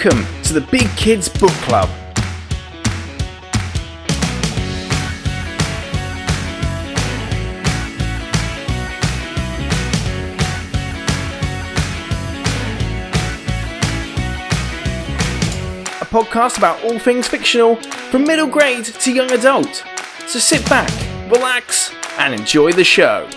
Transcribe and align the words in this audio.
Welcome 0.00 0.42
to 0.44 0.52
the 0.52 0.60
Big 0.60 0.88
Kids 0.90 1.28
Book 1.28 1.50
Club. 1.50 1.88
A 16.00 16.04
podcast 16.04 16.58
about 16.58 16.80
all 16.84 17.00
things 17.00 17.26
fictional 17.26 17.74
from 18.12 18.22
middle 18.22 18.46
grade 18.46 18.84
to 18.84 19.12
young 19.12 19.32
adult. 19.32 19.82
So 20.28 20.38
sit 20.38 20.64
back, 20.70 20.88
relax, 21.28 21.92
and 22.18 22.32
enjoy 22.32 22.70
the 22.70 22.84
show. 22.84 23.28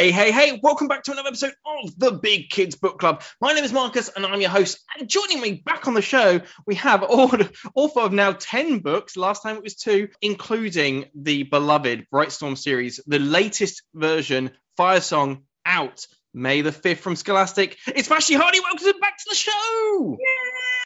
Hey, 0.00 0.12
hey, 0.12 0.32
hey, 0.32 0.58
welcome 0.62 0.88
back 0.88 1.02
to 1.02 1.12
another 1.12 1.28
episode 1.28 1.52
of 1.66 1.98
the 1.98 2.12
Big 2.12 2.48
Kids 2.48 2.74
Book 2.74 2.98
Club. 2.98 3.22
My 3.38 3.52
name 3.52 3.64
is 3.64 3.72
Marcus 3.74 4.08
and 4.08 4.24
I'm 4.24 4.40
your 4.40 4.48
host. 4.48 4.82
And 4.98 5.06
joining 5.06 5.42
me 5.42 5.60
back 5.62 5.86
on 5.86 5.92
the 5.92 6.00
show, 6.00 6.40
we 6.66 6.76
have 6.76 7.02
all, 7.02 7.30
author 7.74 8.00
of 8.00 8.10
now 8.10 8.32
10 8.32 8.78
books. 8.78 9.18
Last 9.18 9.42
time 9.42 9.56
it 9.56 9.62
was 9.62 9.74
two, 9.74 10.08
including 10.22 11.04
the 11.14 11.42
beloved 11.42 12.06
Brightstorm 12.10 12.56
series, 12.56 12.98
the 13.06 13.18
latest 13.18 13.82
version, 13.92 14.52
Firesong, 14.78 15.42
out 15.66 16.06
May 16.32 16.62
the 16.62 16.70
5th 16.70 17.00
from 17.00 17.14
Scholastic. 17.14 17.76
It's 17.86 18.08
Vashti 18.08 18.32
Hardy. 18.32 18.60
Welcome 18.60 19.00
back 19.02 19.18
to 19.18 19.24
the 19.28 19.34
show. 19.34 20.16
Yeah, 20.18 20.79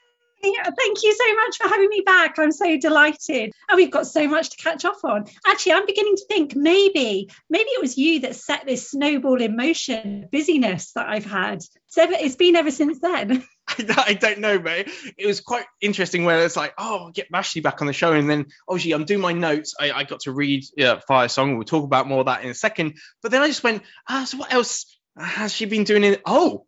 thank 0.53 1.03
you 1.03 1.15
so 1.15 1.34
much 1.37 1.57
for 1.57 1.69
having 1.69 1.89
me 1.89 2.03
back. 2.05 2.39
I'm 2.39 2.53
so 2.53 2.79
delighted. 2.79 3.53
And 3.69 3.77
we've 3.77 3.91
got 3.91 4.07
so 4.07 4.29
much 4.29 4.51
to 4.51 4.57
catch 4.57 4.84
up 4.84 4.98
on. 5.05 5.27
Actually, 5.47 5.73
I'm 5.73 5.87
beginning 5.87 6.17
to 6.17 6.25
think 6.27 6.57
maybe, 6.57 7.30
maybe 7.48 7.69
it 7.70 7.80
was 7.80 7.97
you 7.97 8.20
that 8.20 8.37
set 8.37 8.67
this 8.67 8.91
snowball 8.91 9.41
in 9.41 9.56
motion, 9.56 10.28
busyness 10.31 10.92
that 10.92 11.09
I've 11.09 11.25
had. 11.25 11.62
So 11.89 12.06
it's 12.09 12.37
been 12.37 12.56
ever 12.56 12.70
since 12.70 13.00
then. 13.00 13.45
I 13.69 14.15
don't 14.20 14.41
know, 14.41 14.59
but 14.59 14.89
it 15.17 15.27
was 15.27 15.41
quite 15.41 15.65
interesting 15.81 16.25
where 16.25 16.45
it's 16.45 16.56
like, 16.56 16.75
oh, 16.77 17.11
get 17.15 17.28
Vashti 17.31 17.61
back 17.61 17.81
on 17.81 17.87
the 17.87 17.92
show. 17.92 18.12
And 18.12 18.28
then 18.28 18.47
obviously 18.69 18.92
I'm 18.92 19.05
doing 19.05 19.20
my 19.20 19.33
notes. 19.33 19.75
I, 19.81 19.92
I 19.92 20.05
got 20.05 20.20
to 20.20 20.33
read 20.33 20.65
uh, 20.78 21.00
Firesong. 21.09 21.55
We'll 21.55 21.65
talk 21.65 21.84
about 21.84 22.09
more 22.09 22.20
of 22.20 22.27
that 22.27 22.45
in 22.45 22.50
a 22.50 22.55
second. 22.55 22.98
But 23.22 23.31
then 23.33 23.42
I 23.42 23.47
just 23.47 23.65
went, 23.65 23.83
ah, 24.09 24.25
so 24.25 24.39
what 24.39 24.53
else 24.53 24.98
has 25.17 25.53
she 25.53 25.65
been 25.65 25.84
doing? 25.84 26.05
In 26.05 26.19
oh, 26.27 26.67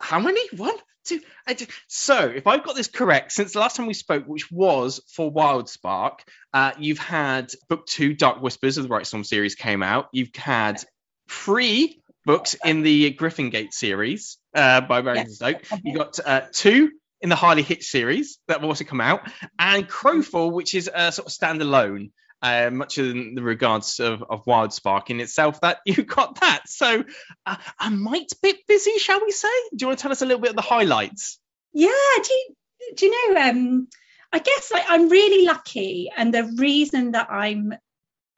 how 0.00 0.20
many? 0.20 0.40
One, 0.56 0.74
two. 1.08 1.20
Just, 1.48 1.70
so 1.86 2.20
if 2.28 2.46
I've 2.46 2.64
got 2.64 2.76
this 2.76 2.88
correct, 2.88 3.32
since 3.32 3.52
the 3.52 3.60
last 3.60 3.76
time 3.76 3.86
we 3.86 3.94
spoke, 3.94 4.24
which 4.26 4.50
was 4.50 5.00
for 5.08 5.32
Wildspark, 5.32 6.20
uh, 6.52 6.72
you've 6.78 6.98
had 6.98 7.52
book 7.68 7.86
two, 7.86 8.14
Dark 8.14 8.42
Whispers 8.42 8.78
of 8.78 8.84
the 8.84 8.88
Brightstorm 8.88 9.24
series 9.24 9.54
came 9.54 9.82
out. 9.82 10.08
You've 10.12 10.34
had 10.34 10.82
three 11.28 12.00
books 12.24 12.56
in 12.64 12.82
the 12.82 13.10
Griffin 13.10 13.50
Gate 13.50 13.72
series 13.72 14.38
uh, 14.54 14.82
by 14.82 15.00
Barrington 15.00 15.28
yes. 15.30 15.36
Stoke. 15.36 15.80
You 15.82 15.96
got 15.96 16.18
uh, 16.24 16.42
two 16.52 16.90
in 17.20 17.28
the 17.28 17.36
Harley 17.36 17.62
Hitch 17.62 17.84
series 17.84 18.38
that 18.46 18.60
have 18.60 18.64
also 18.64 18.84
come 18.84 19.00
out, 19.00 19.28
and 19.58 19.88
Crowfall, 19.88 20.52
which 20.52 20.74
is 20.74 20.90
a 20.92 21.10
sort 21.10 21.26
of 21.26 21.32
standalone 21.32 22.10
uh, 22.42 22.70
much 22.70 22.98
in 22.98 23.34
the 23.34 23.42
regards 23.42 24.00
of, 24.00 24.22
of 24.28 24.44
Wildspark 24.44 25.10
in 25.10 25.20
itself, 25.20 25.60
that 25.60 25.78
you 25.86 26.02
got 26.02 26.40
that. 26.40 26.62
So 26.66 27.04
uh, 27.46 27.56
I 27.78 27.88
might 27.88 28.32
be 28.42 28.54
busy, 28.66 28.98
shall 28.98 29.20
we 29.24 29.30
say? 29.30 29.48
Do 29.70 29.82
you 29.82 29.86
want 29.88 29.98
to 29.98 30.02
tell 30.02 30.12
us 30.12 30.22
a 30.22 30.26
little 30.26 30.40
bit 30.40 30.50
of 30.50 30.56
the 30.56 30.62
highlights? 30.62 31.38
Yeah, 31.72 31.88
do 32.22 32.32
you, 32.32 32.54
do 32.96 33.06
you 33.06 33.34
know? 33.34 33.40
Um, 33.40 33.88
I 34.32 34.38
guess 34.38 34.70
like, 34.70 34.84
I'm 34.88 35.08
really 35.08 35.46
lucky, 35.46 36.10
and 36.16 36.32
the 36.32 36.44
reason 36.44 37.12
that 37.12 37.28
I'm 37.30 37.74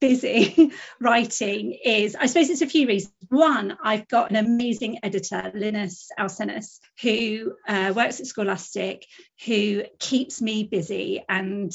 busy 0.00 0.72
writing 1.00 1.76
is 1.84 2.16
I 2.16 2.26
suppose 2.26 2.48
it's 2.48 2.62
a 2.62 2.66
few 2.66 2.88
reasons. 2.88 3.12
One, 3.28 3.76
I've 3.82 4.08
got 4.08 4.30
an 4.30 4.36
amazing 4.36 5.00
editor, 5.02 5.52
Linas 5.54 6.06
Alsenas, 6.18 6.80
who 7.02 7.54
uh, 7.68 7.92
works 7.94 8.20
at 8.20 8.26
Scholastic, 8.26 9.06
who 9.44 9.82
keeps 9.98 10.40
me 10.40 10.64
busy 10.64 11.24
and 11.28 11.72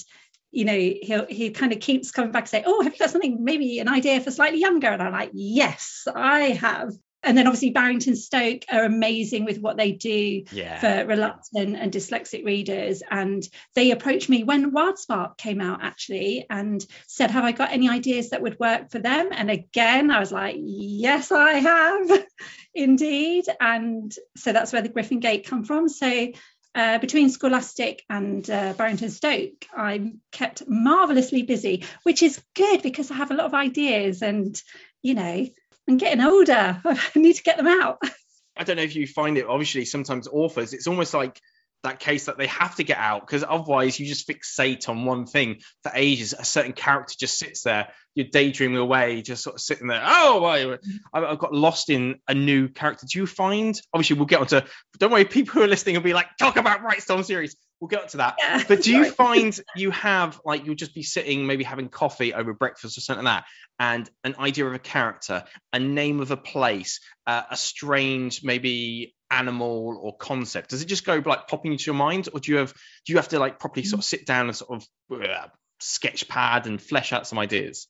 you 0.56 0.66
know, 0.66 0.94
he'll 1.02 1.26
he 1.26 1.52
kind 1.52 1.74
of 1.74 1.80
keeps 1.80 2.12
coming 2.12 2.32
back 2.32 2.44
and 2.44 2.50
say, 2.50 2.64
"Oh, 2.66 2.82
have 2.82 2.94
you 2.94 3.00
got 3.00 3.10
something? 3.10 3.44
Maybe 3.44 3.80
an 3.80 3.90
idea 3.90 4.22
for 4.22 4.32
slightly 4.32 4.60
younger?" 4.60 4.88
And 4.88 5.02
I'm 5.02 5.12
like, 5.12 5.32
"Yes, 5.34 6.08
I 6.14 6.52
have." 6.52 6.94
And 7.26 7.36
then 7.36 7.48
obviously 7.48 7.72
Barrington 7.72 8.16
Stoke 8.16 8.66
are 8.72 8.84
amazing 8.84 9.46
with 9.46 9.60
what 9.60 9.78
they 9.78 9.92
do 9.92 10.44
yeah. 10.52 10.80
for 10.80 11.08
reluctant 11.08 11.76
and 11.76 11.92
dyslexic 11.92 12.46
readers. 12.46 13.02
And 13.10 13.44
they 13.74 13.90
approached 13.90 14.30
me 14.30 14.44
when 14.44 14.72
Wildspark 14.72 15.36
came 15.38 15.60
out 15.60 15.80
actually 15.82 16.46
and 16.50 16.86
said, 17.08 17.32
Have 17.32 17.44
I 17.44 17.52
got 17.52 17.72
any 17.72 17.90
ideas 17.90 18.30
that 18.30 18.44
would 18.44 18.60
work 18.60 18.92
for 18.92 19.00
them? 19.00 19.30
And 19.32 19.50
again, 19.50 20.12
I 20.12 20.20
was 20.20 20.32
like, 20.32 20.56
Yes, 20.60 21.32
I 21.32 21.54
have 21.54 22.26
indeed. 22.76 23.46
And 23.60 24.14
so 24.38 24.54
that's 24.54 24.72
where 24.72 24.84
the 24.84 24.90
Griffin 24.90 25.20
Gate 25.20 25.48
come 25.48 25.64
from. 25.64 25.90
So 25.90 26.28
uh, 26.76 27.00
between 27.00 27.30
Scholastic 27.30 28.04
and 28.10 28.48
uh, 28.50 28.74
Barrington 28.74 29.10
Stoke, 29.10 29.66
I'm 29.76 30.20
kept 30.32 30.68
marvelously 30.68 31.44
busy, 31.44 31.86
which 32.04 32.22
is 32.22 32.44
good 32.54 32.82
because 32.82 33.10
I 33.10 33.16
have 33.16 33.32
a 33.32 33.36
lot 33.36 33.46
of 33.46 33.54
ideas 33.54 34.22
and, 34.22 34.62
you 35.02 35.14
know, 35.14 35.48
I'm 35.88 35.98
getting 35.98 36.22
older. 36.22 36.82
I 36.86 37.00
need 37.16 37.38
to 37.38 37.44
get 37.44 37.58
them 37.58 37.68
out. 37.68 38.00
I 38.58 38.64
don't 38.64 38.76
know 38.76 38.84
if 38.84 38.96
you 38.96 39.08
find 39.08 39.38
it, 39.38 39.48
obviously, 39.48 39.86
sometimes 39.86 40.28
authors, 40.28 40.74
it's 40.74 40.88
almost 40.88 41.14
like 41.14 41.40
that 41.86 42.00
case 42.00 42.26
that 42.26 42.38
they 42.38 42.48
have 42.48 42.76
to 42.76 42.84
get 42.84 42.98
out 42.98 43.22
because 43.22 43.44
otherwise 43.44 44.00
you 44.00 44.06
just 44.06 44.28
fixate 44.28 44.88
on 44.90 45.06
one 45.06 45.26
thing 45.26 45.62
for 45.84 45.92
ages. 45.96 46.34
A 46.38 46.46
certain 46.46 46.74
character 46.74 47.16
just 47.18 47.40
sits 47.40 47.64
there, 47.64 47.88
you're 48.16 48.28
daydreaming 48.28 48.78
away, 48.78 49.22
just 49.22 49.44
sort 49.44 49.56
of 49.56 49.62
sitting 49.62 49.88
there. 49.88 50.02
Oh, 50.04 50.42
well, 50.42 50.78
I've 51.14 51.38
got 51.38 51.54
lost 51.54 51.90
in 51.90 52.20
a 52.28 52.34
new 52.34 52.70
character. 52.70 53.06
Do 53.12 53.20
you 53.20 53.28
find? 53.28 53.80
Obviously, 53.94 54.16
we'll 54.16 54.26
get 54.26 54.40
onto. 54.40 54.62
Don't 54.98 55.12
worry, 55.12 55.26
people 55.26 55.54
who 55.54 55.62
are 55.62 55.68
listening 55.68 55.96
will 55.96 56.02
be 56.02 56.14
like, 56.14 56.28
talk 56.40 56.56
about 56.56 56.82
Brightstorm 56.82 57.26
series. 57.26 57.56
We'll 57.82 57.90
get 57.90 58.04
on 58.04 58.08
to 58.10 58.18
that. 58.18 58.36
Yeah, 58.40 58.64
but 58.68 58.84
do 58.84 58.92
you 58.92 59.12
find 59.12 59.58
you 59.76 59.92
have 59.92 60.40
like 60.46 60.66
you'll 60.66 60.76
just 60.76 60.96
be 60.96 61.04
sitting, 61.04 61.46
maybe 61.46 61.66
having 61.66 61.90
coffee 61.90 62.34
over 62.34 62.54
breakfast 62.54 62.98
or 62.98 63.02
something 63.02 63.26
like 63.26 63.44
that, 63.44 63.46
and 63.80 64.10
an 64.24 64.36
idea 64.40 64.66
of 64.66 64.74
a 64.74 64.80
character, 64.80 65.44
a 65.74 65.80
name 65.80 66.22
of 66.22 66.32
a 66.32 66.38
place, 66.38 67.02
uh, 67.28 67.44
a 67.52 67.58
strange 67.58 68.44
maybe 68.44 69.14
animal 69.36 70.00
or 70.02 70.16
concept? 70.16 70.70
Does 70.70 70.82
it 70.82 70.86
just 70.86 71.06
go 71.06 71.22
like 71.26 71.48
popping 71.48 71.72
into 71.74 71.86
your 71.86 71.96
mind, 71.96 72.30
or 72.34 72.40
do 72.40 72.52
you 72.52 72.58
have 72.58 72.74
do 73.06 73.14
you 73.14 73.18
have 73.18 73.30
to 73.30 73.40
like 73.40 73.60
properly 73.60 73.86
sort 73.86 74.00
of 74.00 74.06
sit 74.06 74.26
down 74.26 74.48
and 74.48 74.56
sort 74.56 74.82
of 74.82 75.22
uh, 75.22 75.48
sketch 75.80 76.28
pad 76.28 76.68
and 76.68 76.82
flesh 76.82 77.14
out 77.14 77.28
some 77.28 77.40
ideas? 77.40 77.88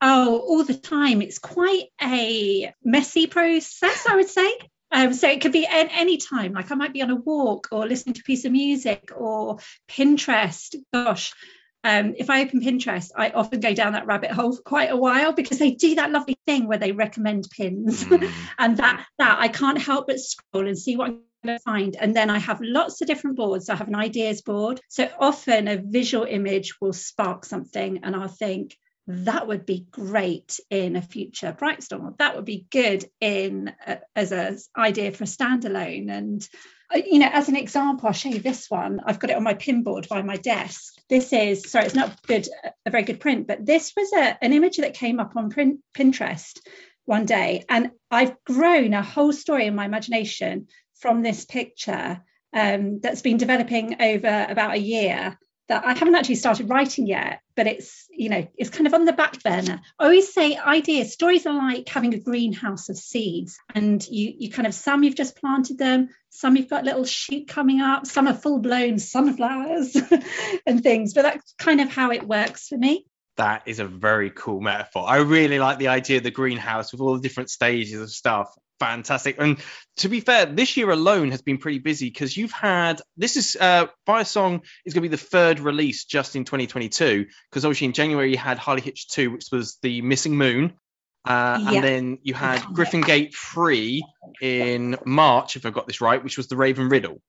Oh, 0.00 0.38
all 0.38 0.64
the 0.64 0.74
time. 0.74 1.20
It's 1.20 1.38
quite 1.38 1.84
a 2.02 2.72
messy 2.82 3.26
process, 3.26 4.06
I 4.08 4.16
would 4.16 4.28
say. 4.28 4.50
Um, 4.92 5.12
so 5.12 5.28
it 5.28 5.40
could 5.40 5.52
be 5.52 5.66
at 5.66 5.88
any 5.92 6.16
time. 6.16 6.52
Like 6.52 6.72
I 6.72 6.74
might 6.74 6.92
be 6.92 7.02
on 7.02 7.10
a 7.10 7.16
walk 7.16 7.68
or 7.70 7.86
listening 7.86 8.14
to 8.14 8.22
a 8.22 8.24
piece 8.24 8.44
of 8.44 8.52
music 8.52 9.10
or 9.16 9.58
Pinterest. 9.88 10.74
Gosh, 10.92 11.32
um, 11.82 12.14
if 12.18 12.28
I 12.28 12.42
open 12.42 12.60
Pinterest, 12.60 13.10
I 13.16 13.30
often 13.30 13.60
go 13.60 13.72
down 13.72 13.94
that 13.94 14.06
rabbit 14.06 14.30
hole 14.30 14.54
for 14.54 14.62
quite 14.62 14.90
a 14.90 14.96
while 14.96 15.32
because 15.32 15.58
they 15.58 15.70
do 15.70 15.94
that 15.94 16.10
lovely 16.10 16.36
thing 16.46 16.66
where 16.66 16.78
they 16.78 16.92
recommend 16.92 17.48
pins, 17.50 18.04
mm. 18.04 18.30
and 18.58 18.76
that 18.76 19.06
that 19.18 19.38
I 19.40 19.48
can't 19.48 19.80
help 19.80 20.06
but 20.06 20.20
scroll 20.20 20.66
and 20.66 20.78
see 20.78 20.96
what 20.96 21.08
I'm 21.08 21.22
going 21.44 21.58
to 21.58 21.62
find. 21.62 21.96
And 21.96 22.14
then 22.14 22.28
I 22.28 22.38
have 22.38 22.60
lots 22.60 23.00
of 23.00 23.06
different 23.06 23.36
boards. 23.36 23.70
I 23.70 23.76
have 23.76 23.88
an 23.88 23.94
ideas 23.94 24.42
board, 24.42 24.80
so 24.88 25.08
often 25.18 25.68
a 25.68 25.78
visual 25.78 26.24
image 26.24 26.80
will 26.80 26.92
spark 26.92 27.46
something, 27.46 28.00
and 28.02 28.14
I'll 28.14 28.28
think 28.28 28.76
that 29.24 29.46
would 29.46 29.66
be 29.66 29.86
great 29.90 30.60
in 30.70 30.96
a 30.96 31.02
future 31.02 31.56
Brightstorm. 31.58 32.16
That 32.18 32.36
would 32.36 32.44
be 32.44 32.66
good 32.70 33.04
in 33.20 33.72
uh, 33.86 33.96
as 34.14 34.32
an 34.32 34.58
idea 34.76 35.12
for 35.12 35.24
a 35.24 35.26
standalone 35.26 36.10
and 36.10 36.48
you 36.92 37.20
know, 37.20 37.30
as 37.32 37.48
an 37.48 37.56
example, 37.56 38.08
I'll 38.08 38.12
show 38.12 38.30
you 38.30 38.40
this 38.40 38.68
one. 38.68 39.00
I've 39.04 39.20
got 39.20 39.30
it 39.30 39.36
on 39.36 39.44
my 39.44 39.54
pinboard 39.54 40.08
by 40.08 40.22
my 40.22 40.36
desk. 40.36 40.94
This 41.08 41.32
is, 41.32 41.70
sorry, 41.70 41.86
it's 41.86 41.94
not 41.94 42.20
good, 42.26 42.48
a 42.84 42.90
very 42.90 43.04
good 43.04 43.20
print, 43.20 43.46
but 43.46 43.64
this 43.64 43.92
was 43.96 44.12
a, 44.12 44.42
an 44.42 44.52
image 44.52 44.78
that 44.78 44.94
came 44.94 45.20
up 45.20 45.36
on 45.36 45.50
print, 45.50 45.80
Pinterest 45.96 46.58
one 47.04 47.26
day. 47.26 47.64
And 47.68 47.92
I've 48.10 48.34
grown 48.44 48.92
a 48.92 49.02
whole 49.02 49.32
story 49.32 49.66
in 49.66 49.74
my 49.74 49.84
imagination 49.84 50.66
from 50.98 51.22
this 51.22 51.44
picture 51.44 52.22
um, 52.52 53.00
that's 53.00 53.22
been 53.22 53.36
developing 53.36 54.02
over 54.02 54.46
about 54.48 54.74
a 54.74 54.80
year 54.80 55.38
that 55.70 55.86
I 55.86 55.94
haven't 55.94 56.16
actually 56.16 56.34
started 56.34 56.68
writing 56.68 57.06
yet, 57.06 57.42
but 57.54 57.68
it's, 57.68 58.08
you 58.10 58.28
know, 58.28 58.44
it's 58.58 58.70
kind 58.70 58.88
of 58.88 58.94
on 58.94 59.04
the 59.04 59.12
back 59.12 59.40
burner. 59.44 59.80
I 60.00 60.04
always 60.04 60.34
say 60.34 60.56
ideas, 60.56 61.12
stories 61.12 61.46
are 61.46 61.54
like 61.54 61.88
having 61.88 62.12
a 62.12 62.18
greenhouse 62.18 62.88
of 62.88 62.96
seeds. 62.96 63.56
And 63.72 64.04
you 64.08 64.34
you 64.36 64.50
kind 64.50 64.66
of 64.66 64.74
some 64.74 65.04
you've 65.04 65.14
just 65.14 65.36
planted 65.36 65.78
them, 65.78 66.08
some 66.28 66.56
you've 66.56 66.68
got 66.68 66.82
little 66.82 67.04
shoot 67.04 67.46
coming 67.46 67.80
up, 67.80 68.04
some 68.04 68.26
are 68.26 68.34
full-blown 68.34 68.98
sunflowers 68.98 69.96
and 70.66 70.82
things. 70.82 71.14
But 71.14 71.22
that's 71.22 71.54
kind 71.56 71.80
of 71.80 71.88
how 71.88 72.10
it 72.10 72.26
works 72.26 72.66
for 72.66 72.76
me. 72.76 73.06
That 73.36 73.62
is 73.66 73.78
a 73.78 73.86
very 73.86 74.30
cool 74.30 74.60
metaphor. 74.60 75.04
I 75.06 75.18
really 75.18 75.60
like 75.60 75.78
the 75.78 75.88
idea 75.88 76.16
of 76.16 76.24
the 76.24 76.32
greenhouse 76.32 76.90
with 76.90 77.00
all 77.00 77.14
the 77.14 77.22
different 77.22 77.48
stages 77.48 78.00
of 78.00 78.10
stuff 78.10 78.52
fantastic. 78.80 79.36
And 79.38 79.58
to 79.98 80.08
be 80.08 80.20
fair, 80.20 80.46
this 80.46 80.76
year 80.76 80.90
alone 80.90 81.30
has 81.30 81.42
been 81.42 81.58
pretty 81.58 81.78
busy 81.78 82.08
because 82.08 82.36
you've 82.36 82.52
had 82.52 83.00
this 83.16 83.36
is 83.36 83.56
uh 83.60 83.86
Firesong 84.08 84.62
is 84.84 84.94
going 84.94 85.02
to 85.02 85.08
be 85.08 85.16
the 85.16 85.16
third 85.16 85.60
release 85.60 86.06
just 86.06 86.34
in 86.34 86.44
2022 86.44 87.26
because 87.50 87.64
obviously 87.64 87.86
in 87.86 87.92
January 87.92 88.32
you 88.32 88.38
had 88.38 88.58
Harley 88.58 88.80
Hitch 88.80 89.08
2, 89.08 89.30
which 89.30 89.46
was 89.52 89.78
the 89.82 90.02
Missing 90.02 90.36
Moon. 90.36 90.72
Uh, 91.24 91.58
Yeah. 91.60 91.72
And 91.72 91.84
then 91.84 92.18
you 92.22 92.34
had 92.34 92.64
Griffin 92.72 93.02
Gate 93.02 93.34
3 93.34 94.02
in 94.40 94.96
March, 95.04 95.56
if 95.56 95.66
I've 95.66 95.74
got 95.74 95.86
this 95.86 96.00
right, 96.00 96.24
which 96.24 96.38
was 96.38 96.48
the 96.48 96.56
Raven 96.56 96.88
Riddle. 96.88 97.20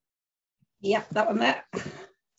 Yeah, 0.80 1.04
that 1.12 1.28
one 1.28 1.38
there. 1.40 1.64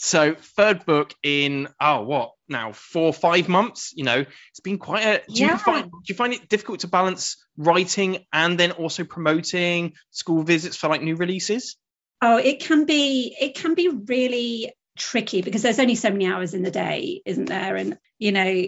So 0.05 0.35
third 0.35 0.85
book 0.85 1.15
in 1.23 1.69
oh 1.81 2.03
what 2.03 2.33
now 2.49 2.73
four 2.73 3.05
or 3.05 3.13
five 3.13 3.49
months. 3.49 3.93
You 3.95 4.03
know, 4.03 4.25
it's 4.51 4.61
been 4.61 4.79
quite 4.79 5.05
a. 5.05 5.19
Do 5.19 5.41
Yeah. 5.41 5.53
you 5.53 5.59
find 5.59 5.85
do 5.85 5.99
you 6.09 6.17
find 6.17 6.33
it 6.33 6.49
difficult 6.49 6.81
to 6.81 6.89
balance 6.89 7.37
writing 7.57 8.27
and 8.33 8.59
then 8.59 8.73
also 8.73 9.05
promoting 9.05 9.93
school 10.11 10.43
visits 10.43 10.77
for 10.77 10.89
like 10.89 11.03
new 11.03 11.15
releases? 11.15 11.77
Oh, 12.21 12.37
it 12.37 12.59
can 12.59 12.85
be 12.85 13.37
it 13.41 13.55
can 13.55 13.75
be 13.75 13.91
really 13.91 14.73
tricky 14.99 15.41
because 15.41 15.63
there's 15.63 15.79
only 15.79 15.95
so 15.95 16.11
many 16.11 16.27
hours 16.27 16.53
in 16.53 16.63
the 16.63 16.73
day, 16.73 17.23
isn't 17.25 17.45
there? 17.45 17.77
And 17.77 17.97
you 18.19 18.33
know, 18.33 18.67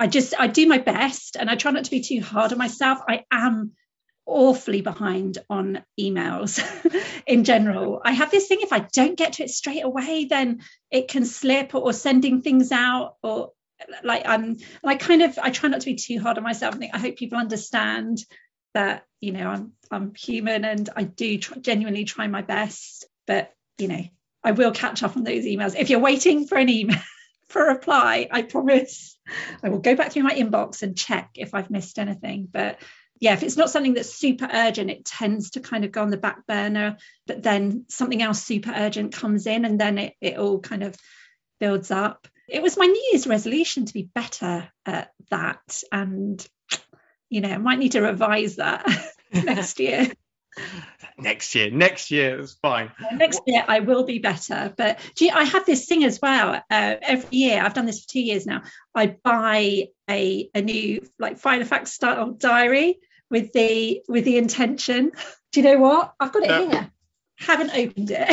I 0.00 0.06
just 0.08 0.34
I 0.36 0.48
do 0.48 0.66
my 0.66 0.78
best 0.78 1.36
and 1.36 1.48
I 1.48 1.54
try 1.54 1.70
not 1.70 1.84
to 1.84 1.90
be 1.92 2.00
too 2.00 2.20
hard 2.20 2.50
on 2.50 2.58
myself. 2.58 2.98
I 3.08 3.22
am 3.30 3.74
awfully 4.26 4.80
behind 4.80 5.38
on 5.50 5.82
emails 6.00 6.62
in 7.26 7.44
general. 7.44 8.00
I 8.04 8.12
have 8.12 8.30
this 8.30 8.46
thing 8.46 8.60
if 8.60 8.72
I 8.72 8.80
don't 8.80 9.18
get 9.18 9.34
to 9.34 9.44
it 9.44 9.50
straight 9.50 9.84
away, 9.84 10.26
then 10.26 10.60
it 10.90 11.08
can 11.08 11.24
slip 11.24 11.74
or, 11.74 11.82
or 11.82 11.92
sending 11.92 12.40
things 12.40 12.72
out 12.72 13.16
or 13.22 13.52
like 14.02 14.22
I'm 14.26 14.56
like 14.82 15.00
kind 15.00 15.22
of 15.22 15.38
I 15.38 15.50
try 15.50 15.68
not 15.68 15.80
to 15.80 15.86
be 15.86 15.96
too 15.96 16.20
hard 16.20 16.38
on 16.38 16.44
myself. 16.44 16.74
I 16.74 16.78
think 16.78 16.94
I 16.94 16.98
hope 16.98 17.16
people 17.16 17.38
understand 17.38 18.24
that 18.72 19.04
you 19.20 19.32
know 19.32 19.48
I'm 19.48 19.72
I'm 19.90 20.14
human 20.14 20.64
and 20.64 20.88
I 20.96 21.04
do 21.04 21.38
try, 21.38 21.58
genuinely 21.58 22.04
try 22.04 22.26
my 22.26 22.42
best, 22.42 23.06
but 23.26 23.52
you 23.78 23.88
know 23.88 24.04
I 24.42 24.52
will 24.52 24.72
catch 24.72 25.02
up 25.02 25.16
on 25.16 25.24
those 25.24 25.44
emails. 25.44 25.74
If 25.76 25.90
you're 25.90 26.00
waiting 26.00 26.46
for 26.46 26.56
an 26.56 26.68
email 26.68 26.98
for 27.48 27.66
a 27.66 27.74
reply, 27.74 28.28
I 28.30 28.42
promise 28.42 29.16
I 29.62 29.70
will 29.70 29.78
go 29.78 29.96
back 29.96 30.12
through 30.12 30.24
my 30.24 30.34
inbox 30.34 30.82
and 30.82 30.96
check 30.96 31.30
if 31.34 31.54
I've 31.54 31.70
missed 31.70 31.98
anything. 31.98 32.48
But 32.50 32.78
yeah, 33.24 33.32
if 33.32 33.42
it's 33.42 33.56
not 33.56 33.70
something 33.70 33.94
that's 33.94 34.14
super 34.14 34.46
urgent, 34.52 34.90
it 34.90 35.06
tends 35.06 35.52
to 35.52 35.60
kind 35.60 35.86
of 35.86 35.92
go 35.92 36.02
on 36.02 36.10
the 36.10 36.18
back 36.18 36.46
burner. 36.46 36.98
But 37.26 37.42
then 37.42 37.86
something 37.88 38.20
else 38.20 38.42
super 38.42 38.70
urgent 38.70 39.14
comes 39.14 39.46
in, 39.46 39.64
and 39.64 39.80
then 39.80 39.96
it, 39.96 40.12
it 40.20 40.36
all 40.36 40.60
kind 40.60 40.82
of 40.82 40.94
builds 41.58 41.90
up. 41.90 42.28
It 42.50 42.62
was 42.62 42.76
my 42.76 42.84
New 42.84 43.08
Year's 43.10 43.26
resolution 43.26 43.86
to 43.86 43.94
be 43.94 44.10
better 44.14 44.68
at 44.84 45.10
that. 45.30 45.82
And, 45.90 46.46
you 47.30 47.40
know, 47.40 47.48
I 47.48 47.56
might 47.56 47.78
need 47.78 47.92
to 47.92 48.02
revise 48.02 48.56
that 48.56 48.86
next 49.32 49.80
year. 49.80 50.12
Next 51.18 51.54
year, 51.56 51.68
next 51.70 52.12
year 52.12 52.38
it's 52.38 52.54
fine. 52.54 52.92
next 53.12 53.40
year 53.46 53.64
I 53.66 53.80
will 53.80 54.04
be 54.04 54.20
better. 54.20 54.72
But 54.76 55.00
you, 55.18 55.30
I 55.32 55.42
have 55.44 55.66
this 55.66 55.86
thing 55.86 56.04
as 56.04 56.20
well. 56.20 56.54
Uh, 56.70 56.94
every 57.02 57.28
year, 57.36 57.60
I've 57.60 57.74
done 57.74 57.86
this 57.86 58.02
for 58.02 58.08
two 58.08 58.20
years 58.20 58.46
now. 58.46 58.62
I 58.94 59.16
buy 59.22 59.88
a 60.08 60.50
a 60.54 60.62
new 60.62 61.04
like 61.18 61.40
Filofax 61.40 61.88
style 61.88 62.30
diary 62.30 62.98
with 63.30 63.52
the 63.52 64.02
with 64.08 64.24
the 64.24 64.36
intention. 64.38 65.12
Do 65.52 65.60
you 65.60 65.66
know 65.66 65.78
what? 65.78 66.14
I've 66.20 66.32
got 66.32 66.42
it 66.42 66.48
No. 66.48 66.70
here. 66.70 66.90
Haven't 67.36 67.70
opened 67.70 68.10
it. 68.10 68.26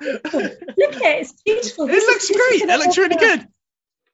it 0.00 0.24
Look 0.76 0.96
at 0.96 1.02
it. 1.02 1.20
It's 1.22 1.32
beautiful. 1.44 1.86
This 1.86 2.04
looks 2.06 2.28
great. 2.28 2.62
It 2.62 2.78
looks 2.78 2.98
really 2.98 3.16
good. 3.16 3.46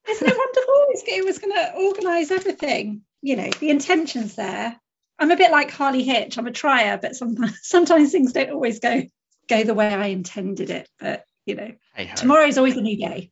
Isn't 0.07 0.29
it 0.29 0.37
wonderful? 0.37 0.75
It's, 0.91 1.03
it 1.07 1.25
was 1.25 1.39
going 1.39 1.55
to 1.55 1.73
organise 1.77 2.31
everything. 2.31 3.03
You 3.23 3.37
know, 3.37 3.49
the 3.59 3.71
intention's 3.71 4.35
there. 4.37 4.79
I'm 5.19 5.31
a 5.31 5.37
bit 5.37 5.51
like 5.51 5.71
Harley 5.71 6.03
Hitch. 6.03 6.37
I'm 6.37 6.47
a 6.47 6.51
trier, 6.53 6.99
but 7.01 7.17
sometimes 7.17 7.59
sometimes 7.63 8.13
things 8.13 8.33
don't 8.33 8.51
always 8.51 8.81
go 8.81 9.03
go 9.49 9.63
the 9.65 9.75
way 9.75 9.89
I 9.89 10.07
intended 10.09 10.71
it. 10.71 10.89
But 10.99 11.25
you 11.47 11.55
know, 11.55 11.73
Hey-ho. 11.95 12.15
tomorrow 12.17 12.47
is 12.47 12.59
always 12.59 12.77
a 12.77 12.83
new 12.83 12.97
day. 12.99 13.31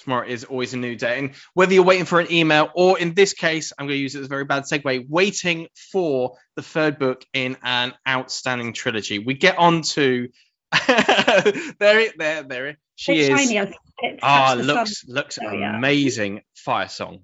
Tomorrow 0.00 0.26
is 0.28 0.44
always 0.44 0.72
a 0.74 0.76
new 0.78 0.96
day. 0.96 1.18
And 1.18 1.34
whether 1.54 1.72
you're 1.74 1.84
waiting 1.84 2.06
for 2.06 2.20
an 2.20 2.32
email 2.32 2.70
or 2.74 2.98
in 2.98 3.14
this 3.14 3.32
case, 3.34 3.72
I'm 3.78 3.86
going 3.86 3.96
to 3.98 4.02
use 4.02 4.14
it 4.14 4.20
as 4.20 4.26
a 4.26 4.28
very 4.28 4.44
bad 4.44 4.62
segue, 4.64 5.08
waiting 5.08 5.68
for 5.92 6.36
the 6.56 6.62
third 6.62 6.98
book 6.98 7.24
in 7.34 7.56
an 7.62 7.92
outstanding 8.08 8.72
trilogy. 8.72 9.18
We 9.18 9.34
get 9.34 9.58
on 9.58 9.82
to 9.82 10.28
there, 10.86 12.00
it- 12.00 12.18
there, 12.18 12.42
there. 12.42 12.66
it- 12.68 12.76
She 12.96 13.12
It's 13.12 13.28
is. 13.28 13.40
shiny. 13.48 13.58
I 13.60 13.64
think 13.66 13.76
it 13.98 14.18
Ah, 14.22 14.54
catch 14.54 14.58
the 14.58 14.64
sun. 14.64 14.76
looks 14.76 15.04
looks 15.06 15.38
Oh, 15.44 15.52
yeah. 15.52 15.76
amazing. 15.76 16.42
Firesong. 16.66 17.22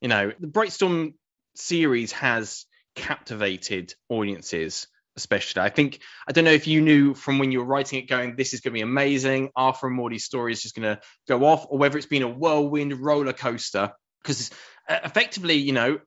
You 0.00 0.08
know, 0.08 0.32
the 0.38 0.46
Brightstorm 0.46 1.14
series 1.54 2.12
has 2.12 2.66
captivated 2.94 3.94
audiences, 4.08 4.88
especially. 5.16 5.62
I 5.62 5.68
think 5.68 6.00
I 6.28 6.32
don't 6.32 6.44
know 6.44 6.52
if 6.52 6.66
you 6.66 6.80
knew 6.80 7.14
from 7.14 7.38
when 7.38 7.52
you 7.52 7.60
were 7.60 7.66
writing 7.66 7.98
it, 7.98 8.08
going, 8.08 8.36
"This 8.36 8.54
is 8.54 8.60
going 8.60 8.72
to 8.72 8.78
be 8.78 8.82
amazing." 8.82 9.50
Arthur 9.56 9.88
and 9.88 9.96
Morty's 9.96 10.24
story 10.24 10.52
is 10.52 10.62
just 10.62 10.76
going 10.76 10.96
to 10.96 11.00
go 11.28 11.44
off, 11.44 11.66
or 11.68 11.78
whether 11.78 11.96
it's 11.96 12.06
been 12.06 12.22
a 12.22 12.28
whirlwind 12.28 12.98
roller 13.00 13.32
coaster. 13.32 13.92
Because 14.22 14.50
effectively, 14.88 15.54
you 15.54 15.72
know, 15.72 16.00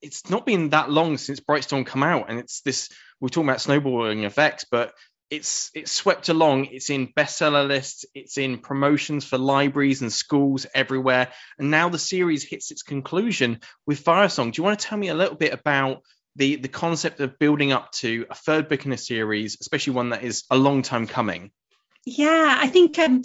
it's 0.00 0.30
not 0.30 0.46
been 0.46 0.70
that 0.70 0.90
long 0.90 1.18
since 1.18 1.40
Brightstorm 1.40 1.84
come 1.84 2.02
out, 2.02 2.30
and 2.30 2.38
it's 2.38 2.60
this. 2.60 2.88
We're 3.20 3.28
talking 3.28 3.48
about 3.48 3.60
snowballing 3.60 4.24
effects, 4.24 4.64
but 4.70 4.92
it's 5.30 5.70
it's 5.74 5.90
swept 5.90 6.28
along. 6.28 6.66
It's 6.66 6.90
in 6.90 7.08
bestseller 7.08 7.66
lists. 7.66 8.04
It's 8.14 8.38
in 8.38 8.58
promotions 8.58 9.24
for 9.24 9.38
libraries 9.38 10.02
and 10.02 10.12
schools 10.12 10.66
everywhere. 10.74 11.32
And 11.58 11.70
now 11.70 11.88
the 11.88 11.98
series 11.98 12.44
hits 12.44 12.70
its 12.70 12.82
conclusion 12.82 13.60
with 13.86 14.04
Firesong. 14.04 14.52
Do 14.52 14.60
you 14.60 14.64
want 14.64 14.78
to 14.78 14.86
tell 14.86 14.98
me 14.98 15.08
a 15.08 15.14
little 15.14 15.36
bit 15.36 15.52
about 15.52 16.02
the 16.36 16.56
the 16.56 16.68
concept 16.68 17.20
of 17.20 17.38
building 17.38 17.72
up 17.72 17.92
to 17.92 18.26
a 18.30 18.34
third 18.34 18.68
book 18.68 18.86
in 18.86 18.92
a 18.92 18.98
series, 18.98 19.56
especially 19.60 19.94
one 19.94 20.10
that 20.10 20.22
is 20.22 20.44
a 20.50 20.56
long 20.56 20.82
time 20.82 21.06
coming? 21.06 21.50
Yeah, 22.04 22.58
I 22.60 22.68
think 22.68 22.98
um, 22.98 23.22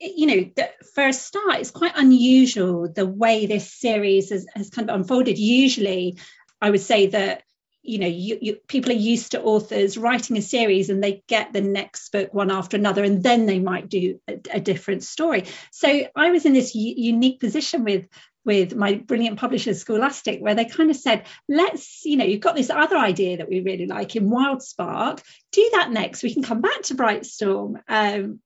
you 0.00 0.26
know, 0.26 0.66
for 0.94 1.06
a 1.06 1.12
start, 1.12 1.60
it's 1.60 1.70
quite 1.70 1.92
unusual 1.96 2.88
the 2.92 3.06
way 3.06 3.46
this 3.46 3.72
series 3.72 4.30
has, 4.30 4.46
has 4.54 4.70
kind 4.70 4.88
of 4.88 4.96
unfolded. 4.96 5.38
Usually, 5.38 6.18
I 6.60 6.70
would 6.70 6.80
say 6.80 7.08
that 7.08 7.42
you 7.82 7.98
know, 7.98 8.06
you, 8.06 8.38
you, 8.40 8.56
people 8.68 8.92
are 8.92 8.94
used 8.94 9.32
to 9.32 9.42
authors 9.42 9.98
writing 9.98 10.36
a 10.36 10.42
series 10.42 10.88
and 10.88 11.02
they 11.02 11.24
get 11.26 11.52
the 11.52 11.60
next 11.60 12.12
book 12.12 12.32
one 12.32 12.50
after 12.50 12.76
another, 12.76 13.02
and 13.02 13.22
then 13.22 13.46
they 13.46 13.58
might 13.58 13.88
do 13.88 14.20
a, 14.28 14.38
a 14.52 14.60
different 14.60 15.02
story. 15.02 15.46
So 15.72 16.06
I 16.14 16.30
was 16.30 16.46
in 16.46 16.52
this 16.52 16.74
u- 16.76 16.94
unique 16.96 17.40
position 17.40 17.82
with 17.82 18.06
with 18.44 18.74
my 18.74 18.94
brilliant 18.94 19.38
publisher 19.38 19.74
Scholastic, 19.74 20.40
where 20.40 20.54
they 20.54 20.64
kind 20.64 20.90
of 20.90 20.96
said, 20.96 21.26
let's, 21.48 22.04
you 22.04 22.16
know, 22.16 22.24
you've 22.24 22.40
got 22.40 22.56
this 22.56 22.70
other 22.70 22.96
idea 22.96 23.38
that 23.38 23.48
we 23.48 23.60
really 23.60 23.86
like 23.86 24.16
in 24.16 24.28
Wildspark, 24.28 25.22
do 25.52 25.70
that 25.72 25.90
next. 25.90 26.22
We 26.22 26.34
can 26.34 26.42
come 26.42 26.60
back 26.60 26.82
to 26.82 26.94
Brightstorm. 26.94 27.76
Um, 27.88 28.40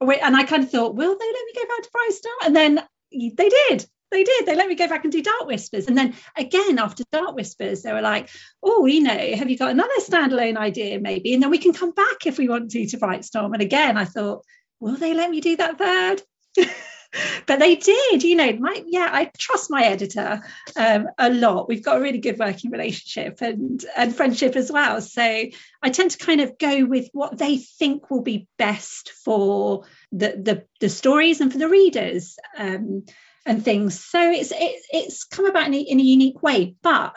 and 0.00 0.36
I 0.36 0.44
kind 0.44 0.64
of 0.64 0.70
thought, 0.70 0.94
will 0.94 1.16
they 1.18 1.26
let 1.26 1.44
me 1.46 1.52
go 1.54 1.66
back 1.66 1.82
to 1.82 1.90
Brightstorm? 1.90 2.46
And 2.46 2.56
then 2.56 2.82
they 3.10 3.48
did. 3.48 3.86
They 4.10 4.24
did. 4.24 4.46
They 4.46 4.56
let 4.56 4.68
me 4.68 4.74
go 4.74 4.88
back 4.88 5.04
and 5.04 5.12
do 5.12 5.22
Dark 5.22 5.46
Whispers. 5.46 5.86
And 5.86 5.96
then 5.96 6.14
again, 6.36 6.78
after 6.78 7.04
Dark 7.12 7.34
Whispers, 7.34 7.82
they 7.82 7.92
were 7.92 8.00
like, 8.00 8.30
oh, 8.62 8.86
you 8.86 9.02
know, 9.02 9.34
have 9.36 9.50
you 9.50 9.58
got 9.58 9.70
another 9.70 9.90
standalone 10.00 10.56
idea 10.56 10.98
maybe? 10.98 11.34
And 11.34 11.42
then 11.42 11.50
we 11.50 11.58
can 11.58 11.74
come 11.74 11.90
back 11.92 12.26
if 12.26 12.38
we 12.38 12.48
want 12.48 12.70
to 12.70 12.86
to 12.86 12.98
Brightstorm. 12.98 13.52
And 13.52 13.62
again, 13.62 13.98
I 13.98 14.04
thought, 14.04 14.44
will 14.80 14.96
they 14.96 15.12
let 15.12 15.30
me 15.30 15.40
do 15.40 15.56
that 15.56 15.78
third? 15.78 16.22
but 17.46 17.58
they 17.58 17.76
did, 17.76 18.22
you 18.22 18.36
know, 18.36 18.52
my 18.54 18.82
yeah, 18.86 19.08
I 19.10 19.30
trust 19.36 19.70
my 19.70 19.84
editor 19.84 20.42
um, 20.76 21.08
a 21.18 21.30
lot. 21.30 21.68
We've 21.68 21.84
got 21.84 21.98
a 21.98 22.00
really 22.00 22.18
good 22.18 22.38
working 22.38 22.70
relationship 22.70 23.40
and 23.40 23.84
and 23.96 24.14
friendship 24.14 24.56
as 24.56 24.70
well. 24.70 25.00
So 25.00 25.22
I 25.22 25.90
tend 25.90 26.12
to 26.12 26.18
kind 26.18 26.40
of 26.40 26.58
go 26.58 26.84
with 26.84 27.08
what 27.12 27.38
they 27.38 27.58
think 27.58 28.10
will 28.10 28.22
be 28.22 28.48
best 28.58 29.12
for 29.24 29.84
the 30.12 30.28
the, 30.28 30.64
the 30.80 30.88
stories 30.88 31.40
and 31.40 31.52
for 31.52 31.58
the 31.58 31.68
readers. 31.68 32.38
Um, 32.56 33.04
and 33.46 33.64
things. 33.64 33.98
So 33.98 34.30
it's 34.30 34.52
it, 34.52 34.76
it's 34.90 35.24
come 35.24 35.46
about 35.46 35.68
in 35.68 35.74
a, 35.74 35.78
in 35.78 36.00
a 36.00 36.02
unique 36.02 36.42
way, 36.42 36.74
but 36.82 37.14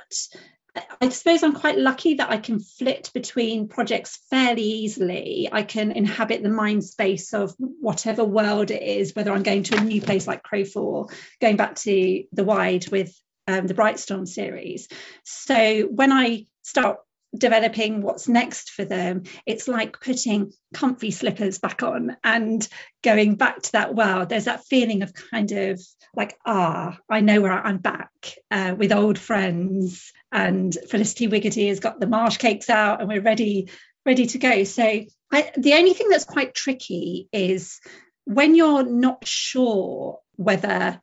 I 1.02 1.10
suppose 1.10 1.44
I'm 1.44 1.54
quite 1.54 1.78
lucky 1.78 2.16
that 2.16 2.30
I 2.30 2.38
can 2.38 2.60
flit 2.60 3.12
between 3.14 3.68
projects 3.68 4.20
fairly 4.30 4.64
easily. 4.64 5.50
I 5.52 5.64
can 5.64 5.92
inhabit 5.92 6.44
the 6.44 6.50
mind 6.50 6.84
space 6.86 7.34
of 7.34 7.54
whatever 7.58 8.24
world 8.24 8.72
it 8.72 8.82
is, 8.82 9.14
whether 9.16 9.34
I'm 9.34 9.44
going 9.44 9.64
to 9.64 9.78
a 9.78 9.84
new 9.84 10.02
place 10.02 10.28
like 10.28 10.44
Crowfall, 10.44 11.12
going 11.42 11.58
back 11.58 11.76
to 11.76 12.24
the 12.32 12.44
wide 12.44 12.88
with 12.90 13.14
um, 13.48 13.68
the 13.68 13.74
Brightstorm 13.74 14.28
series. 14.28 14.88
So 15.26 15.84
when 15.84 16.12
I 16.12 16.46
start 16.62 17.00
developing 17.36 18.02
what's 18.02 18.28
next 18.28 18.72
for 18.72 18.84
them, 18.84 19.24
it's 19.46 19.68
like 19.68 20.00
putting 20.02 20.52
comfy 20.74 21.12
slippers 21.12 21.60
back 21.60 21.84
on 21.84 22.18
and 22.24 22.68
going 23.04 23.36
back 23.36 23.62
to 23.62 23.72
that 23.74 23.96
world. 23.96 24.30
There's 24.30 24.46
that 24.46 24.66
feeling 24.66 25.02
of 25.02 25.14
kind 25.14 25.52
of 25.52 25.82
like, 26.16 26.38
ah, 26.46 26.98
I 27.10 27.22
know 27.22 27.42
where 27.42 27.54
I'm 27.54 27.78
back 27.78 28.12
uh, 28.50 28.76
with 28.78 28.92
old 28.92 29.18
friends, 29.18 30.12
and 30.32 30.76
Felicity 30.90 31.28
Wiggity 31.28 31.70
has 31.70 31.80
got 31.80 32.00
the 32.00 32.08
marsh 32.08 32.38
cakes 32.38 32.70
out, 32.70 33.00
and 33.00 33.10
we're 33.10 33.22
ready, 33.22 33.70
ready 34.06 34.26
to 34.28 34.38
go. 34.38 34.64
So 34.64 34.84
I, 35.32 35.52
the 35.58 35.74
only 35.74 35.94
thing 35.94 36.10
that's 36.10 36.26
quite 36.26 36.54
tricky 36.54 37.30
is 37.32 37.80
when 38.26 38.56
you're 38.56 38.84
not 38.84 39.26
sure 39.26 40.20
whether 40.36 41.00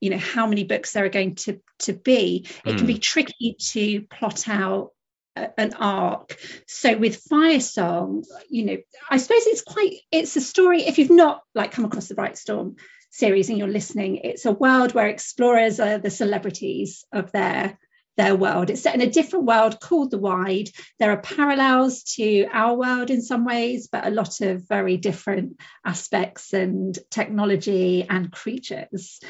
you 0.00 0.10
know 0.10 0.18
how 0.18 0.46
many 0.46 0.64
books 0.64 0.92
there 0.92 1.04
are 1.04 1.10
going 1.10 1.36
to 1.36 1.60
to 1.78 1.92
be 1.92 2.46
it 2.64 2.76
can 2.76 2.86
be 2.86 2.98
tricky 2.98 3.56
to 3.58 4.02
plot 4.02 4.48
out 4.48 4.90
an 5.34 5.72
arc 5.74 6.38
so 6.66 6.96
with 6.96 7.16
fire 7.16 7.60
song 7.60 8.22
you 8.50 8.64
know 8.64 8.76
i 9.08 9.16
suppose 9.16 9.46
it's 9.46 9.62
quite 9.62 9.94
it's 10.10 10.36
a 10.36 10.40
story 10.40 10.82
if 10.82 10.98
you've 10.98 11.10
not 11.10 11.42
like 11.54 11.72
come 11.72 11.86
across 11.86 12.08
the 12.08 12.14
brightstorm 12.14 12.76
series 13.10 13.48
and 13.48 13.58
you're 13.58 13.68
listening 13.68 14.16
it's 14.16 14.44
a 14.44 14.52
world 14.52 14.92
where 14.92 15.08
explorers 15.08 15.80
are 15.80 15.98
the 15.98 16.10
celebrities 16.10 17.04
of 17.12 17.32
their 17.32 17.78
their 18.16 18.36
world. 18.36 18.70
It's 18.70 18.82
set 18.82 18.94
in 18.94 19.00
a 19.00 19.10
different 19.10 19.46
world 19.46 19.80
called 19.80 20.10
the 20.10 20.18
Wide. 20.18 20.68
There 20.98 21.10
are 21.10 21.20
parallels 21.20 22.02
to 22.16 22.46
our 22.52 22.74
world 22.74 23.10
in 23.10 23.22
some 23.22 23.44
ways, 23.44 23.88
but 23.90 24.06
a 24.06 24.10
lot 24.10 24.40
of 24.40 24.68
very 24.68 24.96
different 24.96 25.58
aspects 25.84 26.52
and 26.52 26.96
technology 27.10 28.06
and 28.08 28.30
creatures. 28.30 29.20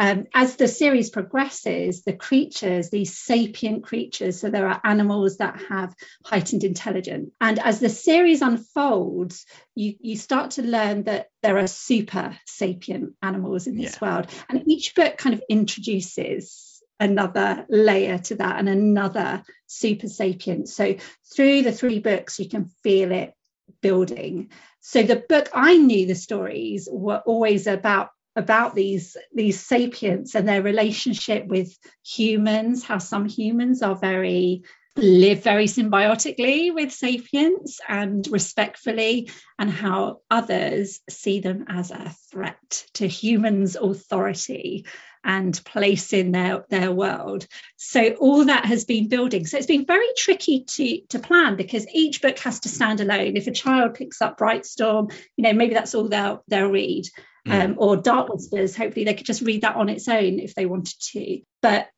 Um, 0.00 0.28
as 0.32 0.56
the 0.56 0.66
series 0.66 1.10
progresses, 1.10 2.04
the 2.04 2.14
creatures, 2.14 2.88
these 2.88 3.18
sapient 3.18 3.84
creatures, 3.84 4.40
so 4.40 4.48
there 4.48 4.66
are 4.66 4.80
animals 4.82 5.36
that 5.36 5.60
have 5.68 5.94
heightened 6.24 6.64
intelligence. 6.64 7.32
And 7.38 7.58
as 7.58 7.80
the 7.80 7.90
series 7.90 8.40
unfolds, 8.40 9.44
you, 9.74 9.96
you 10.00 10.16
start 10.16 10.52
to 10.52 10.62
learn 10.62 11.02
that 11.02 11.26
there 11.42 11.58
are 11.58 11.66
super 11.66 12.34
sapient 12.46 13.12
animals 13.20 13.66
in 13.66 13.76
this 13.76 13.98
yeah. 14.00 14.08
world. 14.14 14.28
And 14.48 14.66
each 14.66 14.94
book 14.94 15.18
kind 15.18 15.34
of 15.34 15.42
introduces 15.50 16.82
another 16.98 17.66
layer 17.68 18.16
to 18.16 18.36
that 18.36 18.58
and 18.58 18.70
another 18.70 19.42
super 19.66 20.08
sapient. 20.08 20.70
So 20.70 20.96
through 21.36 21.62
the 21.62 21.72
three 21.72 21.98
books, 21.98 22.38
you 22.38 22.48
can 22.48 22.70
feel 22.82 23.12
it 23.12 23.34
building. 23.82 24.50
So 24.80 25.02
the 25.02 25.22
book 25.28 25.50
I 25.52 25.76
knew 25.76 26.06
the 26.06 26.14
stories 26.14 26.88
were 26.90 27.22
always 27.26 27.66
about 27.66 28.08
about 28.36 28.74
these 28.74 29.16
these 29.34 29.60
sapients 29.60 30.34
and 30.34 30.48
their 30.48 30.62
relationship 30.62 31.46
with 31.46 31.76
humans 32.04 32.84
how 32.84 32.98
some 32.98 33.26
humans 33.26 33.82
are 33.82 33.96
very 33.96 34.62
live 34.96 35.42
very 35.42 35.66
symbiotically 35.66 36.74
with 36.74 36.92
sapients 36.92 37.80
and 37.88 38.26
respectfully 38.30 39.30
and 39.58 39.70
how 39.70 40.20
others 40.30 41.00
see 41.08 41.40
them 41.40 41.64
as 41.68 41.90
a 41.90 42.14
threat 42.30 42.84
to 42.94 43.06
humans 43.06 43.76
authority 43.76 44.84
and 45.22 45.62
place 45.64 46.12
in 46.12 46.32
their, 46.32 46.64
their 46.70 46.90
world. 46.90 47.46
So 47.76 48.14
all 48.14 48.46
that 48.46 48.64
has 48.64 48.84
been 48.84 49.08
building. 49.08 49.46
So 49.46 49.58
it's 49.58 49.66
been 49.66 49.84
very 49.84 50.06
tricky 50.16 50.64
to, 50.64 51.00
to 51.10 51.18
plan 51.18 51.56
because 51.56 51.86
each 51.92 52.22
book 52.22 52.38
has 52.40 52.60
to 52.60 52.68
stand 52.68 53.00
alone. 53.00 53.36
If 53.36 53.46
a 53.46 53.52
child 53.52 53.94
picks 53.94 54.22
up 54.22 54.38
Brightstorm, 54.38 55.12
you 55.36 55.42
know, 55.42 55.52
maybe 55.52 55.74
that's 55.74 55.94
all 55.94 56.08
they'll 56.08 56.42
they'll 56.48 56.70
read. 56.70 57.04
Mm. 57.46 57.64
Um, 57.64 57.74
or 57.78 57.96
Dark 57.96 58.28
Whispers, 58.28 58.76
hopefully 58.76 59.04
they 59.04 59.14
could 59.14 59.26
just 59.26 59.42
read 59.42 59.62
that 59.62 59.76
on 59.76 59.88
its 59.88 60.08
own 60.08 60.38
if 60.38 60.54
they 60.54 60.66
wanted 60.66 60.98
to. 61.12 61.40
But 61.62 61.88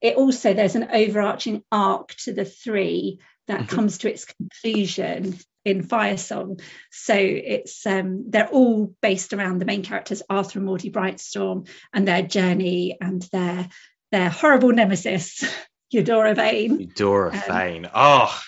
it 0.00 0.16
also 0.16 0.52
there's 0.52 0.74
an 0.74 0.88
overarching 0.92 1.62
arc 1.70 2.14
to 2.24 2.32
the 2.32 2.44
three 2.44 3.20
that 3.48 3.60
mm-hmm. 3.60 3.74
comes 3.74 3.98
to 3.98 4.10
its 4.10 4.26
conclusion 4.26 5.38
in 5.64 5.84
Firesong. 5.84 6.60
So 6.90 7.14
it's 7.16 7.86
um, 7.86 8.30
they're 8.30 8.48
all 8.48 8.94
based 9.00 9.32
around 9.32 9.58
the 9.58 9.64
main 9.64 9.82
characters 9.82 10.22
Arthur 10.28 10.58
and 10.58 10.66
Maudie 10.66 10.90
Brightstorm 10.90 11.68
and 11.92 12.06
their 12.06 12.22
journey 12.22 12.96
and 13.00 13.22
their 13.32 13.68
their 14.10 14.28
horrible 14.28 14.72
nemesis 14.72 15.44
Eudora 15.90 16.34
Vane. 16.34 16.80
Eudora 16.80 17.32
um, 17.32 17.42
Vane. 17.48 17.90
Oh, 17.94 18.40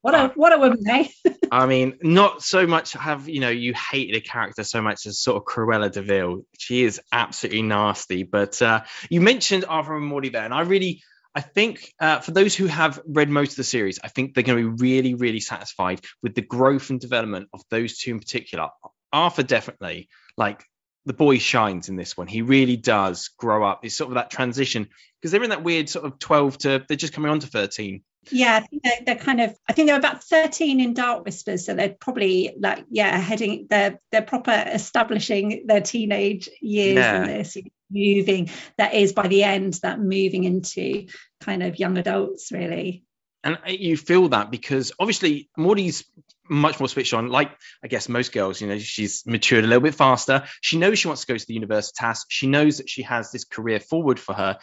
what 0.00 0.14
a 0.14 0.28
what 0.34 0.52
a 0.52 0.58
woman, 0.58 0.78
eh? 0.88 1.08
I 1.52 1.66
mean, 1.66 1.98
not 2.02 2.42
so 2.42 2.66
much 2.66 2.92
have 2.92 3.28
you 3.28 3.40
know 3.40 3.48
you 3.48 3.74
hated 3.74 4.16
a 4.16 4.20
character 4.20 4.64
so 4.64 4.82
much 4.82 5.06
as 5.06 5.20
sort 5.20 5.36
of 5.36 5.44
Cruella 5.44 5.90
de 5.90 6.02
Vil. 6.02 6.44
She 6.58 6.84
is 6.84 7.00
absolutely 7.12 7.62
nasty. 7.62 8.22
But 8.22 8.60
uh, 8.62 8.82
you 9.10 9.20
mentioned 9.20 9.64
Arthur 9.68 9.96
and 9.96 10.06
Maudie 10.06 10.28
there, 10.28 10.44
and 10.44 10.54
I 10.54 10.62
really 10.62 11.02
I 11.34 11.40
think 11.40 11.92
uh, 12.00 12.20
for 12.20 12.32
those 12.32 12.54
who 12.54 12.66
have 12.66 13.00
read 13.06 13.28
most 13.28 13.52
of 13.52 13.56
the 13.56 13.64
series, 13.64 14.00
I 14.02 14.08
think 14.08 14.34
they're 14.34 14.42
going 14.42 14.58
to 14.62 14.72
be 14.72 14.82
really, 14.82 15.14
really 15.14 15.40
satisfied 15.40 16.00
with 16.22 16.34
the 16.34 16.42
growth 16.42 16.90
and 16.90 17.00
development 17.00 17.48
of 17.52 17.62
those 17.70 17.98
two 17.98 18.12
in 18.12 18.18
particular. 18.18 18.68
Arthur 19.12 19.42
definitely, 19.42 20.08
like 20.36 20.64
the 21.08 21.14
boy 21.14 21.38
shines 21.38 21.88
in 21.88 21.96
this 21.96 22.16
one. 22.16 22.26
He 22.26 22.42
really 22.42 22.76
does 22.76 23.28
grow 23.38 23.64
up. 23.64 23.84
It's 23.84 23.96
sort 23.96 24.10
of 24.10 24.14
that 24.14 24.30
transition 24.30 24.88
because 25.20 25.32
they're 25.32 25.42
in 25.42 25.50
that 25.50 25.64
weird 25.64 25.88
sort 25.88 26.04
of 26.04 26.18
12 26.18 26.58
to 26.58 26.84
they're 26.86 26.96
just 26.96 27.12
coming 27.12 27.30
on 27.30 27.40
to 27.40 27.46
13 27.46 28.02
yeah, 28.30 28.56
I 28.56 28.60
think 28.66 28.82
they're, 28.82 28.98
they're, 29.06 29.24
kind 29.24 29.40
of. 29.40 29.56
I 29.68 29.72
think 29.72 29.88
they're 29.88 29.96
about 29.96 30.22
thirteen 30.22 30.80
in 30.80 30.94
Dark 30.94 31.24
Whispers, 31.24 31.64
so 31.64 31.74
they're 31.74 31.96
probably 31.98 32.54
like 32.58 32.84
yeah, 32.90 33.16
heading. 33.16 33.66
They're 33.70 34.00
they're 34.10 34.22
proper 34.22 34.50
establishing 34.50 35.64
their 35.66 35.80
teenage 35.80 36.48
years 36.60 36.96
yeah. 36.96 37.22
in 37.22 37.26
this, 37.26 37.56
moving. 37.90 38.50
That 38.76 38.94
is 38.94 39.12
by 39.12 39.28
the 39.28 39.44
end 39.44 39.74
that 39.82 40.00
moving 40.00 40.44
into 40.44 41.06
kind 41.40 41.62
of 41.62 41.78
young 41.78 41.96
adults, 41.98 42.52
really. 42.52 43.04
And 43.44 43.56
uh, 43.56 43.70
you 43.70 43.96
feel 43.96 44.28
that 44.30 44.50
because 44.50 44.92
obviously 44.98 45.48
Maudie's 45.56 46.04
much 46.48 46.80
more 46.80 46.88
switched 46.88 47.14
on. 47.14 47.28
Like 47.28 47.50
I 47.82 47.88
guess 47.88 48.08
most 48.08 48.32
girls, 48.32 48.60
you 48.60 48.68
know, 48.68 48.78
she's 48.78 49.24
matured 49.26 49.64
a 49.64 49.66
little 49.66 49.82
bit 49.82 49.94
faster. 49.94 50.44
She 50.60 50.78
knows 50.78 50.98
she 50.98 51.08
wants 51.08 51.24
to 51.24 51.32
go 51.32 51.36
to 51.36 51.46
the 51.46 51.58
Universitas. 51.58 52.20
She 52.28 52.46
knows 52.46 52.78
that 52.78 52.88
she 52.88 53.02
has 53.02 53.30
this 53.30 53.44
career 53.44 53.80
forward 53.80 54.18
for 54.18 54.34
her. 54.34 54.58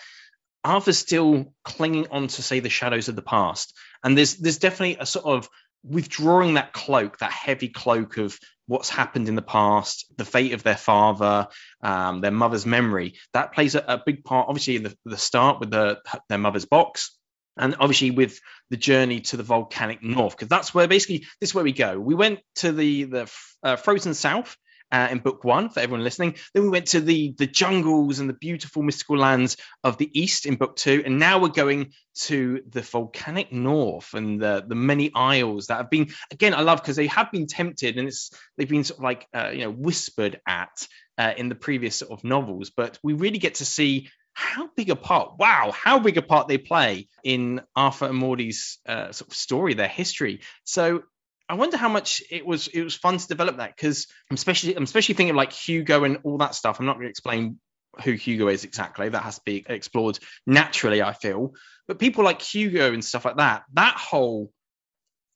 Arthur's 0.64 0.98
still 0.98 1.54
clinging 1.64 2.08
on 2.10 2.28
to 2.28 2.42
say 2.42 2.60
the 2.60 2.70
shadows 2.70 3.08
of 3.08 3.16
the 3.16 3.22
past, 3.22 3.78
and 4.04 4.18
there's 4.18 4.36
there's 4.36 4.58
definitely 4.58 4.98
a 5.00 5.06
sort 5.06 5.26
of 5.26 5.50
withdrawing 5.84 6.56
that 6.56 6.74
cloak, 6.74 7.20
that 7.20 7.32
heavy 7.32 7.70
cloak 7.70 8.18
of 8.18 8.40
what's 8.68 8.90
happened 8.90 9.30
in 9.30 9.36
the 9.36 9.42
past, 9.42 10.06
the 10.18 10.26
fate 10.26 10.54
of 10.54 10.64
their 10.64 10.78
father, 10.78 11.48
um, 11.82 12.22
their 12.22 12.32
mother's 12.32 12.66
memory. 12.66 13.14
That 13.34 13.54
plays 13.54 13.76
a, 13.76 13.84
a 13.88 14.02
big 14.04 14.24
part, 14.24 14.48
obviously, 14.50 14.78
in 14.78 14.84
the, 14.84 14.98
the 15.06 15.18
start 15.18 15.60
with 15.60 15.70
the, 15.70 16.00
their 16.30 16.40
mother's 16.40 16.66
box, 16.66 17.16
and 17.58 17.76
obviously 17.80 18.12
with 18.12 18.40
the 18.70 18.78
journey 18.78 19.22
to 19.22 19.38
the 19.38 19.44
volcanic 19.44 20.04
north, 20.04 20.36
because 20.36 20.50
that's 20.50 20.74
where 20.74 20.88
basically 20.88 21.26
this 21.40 21.50
is 21.50 21.56
where 21.56 21.64
we 21.64 21.72
go. 21.72 22.00
We 22.00 22.16
went 22.16 22.40
to 22.56 22.72
the 22.72 23.04
the 23.04 23.32
uh, 23.64 23.76
frozen 23.76 24.14
south, 24.14 24.58
uh, 24.92 25.08
in 25.12 25.20
book 25.20 25.44
one 25.44 25.70
for 25.70 25.80
everyone 25.80 26.04
listening. 26.04 26.36
Then 26.54 26.64
we 26.64 26.70
went 26.70 26.88
to 26.88 27.02
the 27.02 27.34
the 27.38 27.48
jungles 27.48 28.20
and 28.20 28.30
the 28.30 28.34
beautiful 28.34 28.84
mystical 28.84 29.18
lands 29.18 29.58
of 29.84 29.98
the 29.98 30.10
east 30.20 30.46
in 30.46 30.56
book 30.56 30.76
two, 30.76 31.04
and 31.06 31.20
now 31.20 31.40
we're 31.40 31.50
going 31.50 31.92
to 32.22 32.62
the 32.70 32.82
volcanic 32.82 33.52
north 33.52 34.14
and 34.14 34.42
the 34.42 34.64
the 34.66 34.76
many 34.76 35.12
isles 35.14 35.68
that 35.68 35.78
have 35.78 35.90
been 35.90 36.10
again 36.32 36.54
I 36.54 36.62
love 36.62 36.82
because 36.82 36.96
they 36.96 37.08
have 37.08 37.32
been 37.32 37.48
tempted 37.48 37.98
and 37.98 38.08
it's 38.08 38.32
they've 38.58 38.70
been 38.70 38.84
sort 38.84 39.00
of 39.00 39.04
like 39.04 39.28
uh, 39.34 39.50
you 39.50 39.62
know 39.62 39.72
whispered 39.72 40.40
at 40.48 40.88
uh, 41.18 41.34
in 41.36 41.50
the 41.50 41.56
previous 41.56 41.98
sort 41.98 42.12
of 42.12 42.24
novels, 42.24 42.72
but 42.76 43.00
we 43.04 43.14
really 43.14 43.40
get 43.40 43.56
to 43.56 43.66
see 43.66 44.10
how 44.36 44.70
big 44.76 44.90
a 44.92 44.96
part 44.96 45.34
wow 45.40 45.72
how 45.72 45.98
big 45.98 46.18
a 46.18 46.22
part 46.22 46.48
they 46.48 46.60
play 46.60 47.08
in 47.24 47.62
arthur 47.76 48.06
and 48.06 48.18
maudie's 48.18 48.78
uh, 48.86 49.12
sort 49.12 49.30
of 49.30 49.36
story 49.36 49.74
their 49.74 49.88
history 49.88 50.42
so 50.64 51.02
I 51.48 51.54
wonder 51.56 51.78
how 51.78 51.90
much 51.90 52.24
it 52.32 52.46
was 52.46 52.68
it 52.68 52.82
was 52.82 52.96
fun 52.96 53.18
to 53.18 53.28
develop 53.28 53.58
that 53.58 53.76
because 53.76 54.08
I'm 54.30 54.36
especially 54.36 54.76
I'm 54.76 54.84
especially 54.84 55.16
thinking 55.16 55.32
of 55.32 55.36
like 55.36 55.54
Hugo 55.54 56.04
and 56.04 56.20
all 56.24 56.40
that 56.40 56.56
stuff. 56.56 56.80
I'm 56.80 56.88
not 56.88 56.94
going 56.94 57.06
to 57.06 57.12
explain 57.12 57.60
who 58.04 58.14
Hugo 58.14 58.48
is 58.48 58.64
exactly. 58.64 59.10
That 59.10 59.24
has 59.24 59.36
to 59.36 59.42
be 59.46 59.64
explored 59.68 60.18
naturally, 60.48 61.02
I 61.02 61.14
feel. 61.14 61.54
But 61.88 62.00
people 62.00 62.24
like 62.24 62.42
Hugo 62.42 62.94
and 62.94 63.06
stuff 63.06 63.26
like 63.26 63.38
that, 63.38 63.64
that 63.74 63.96
whole 63.96 64.52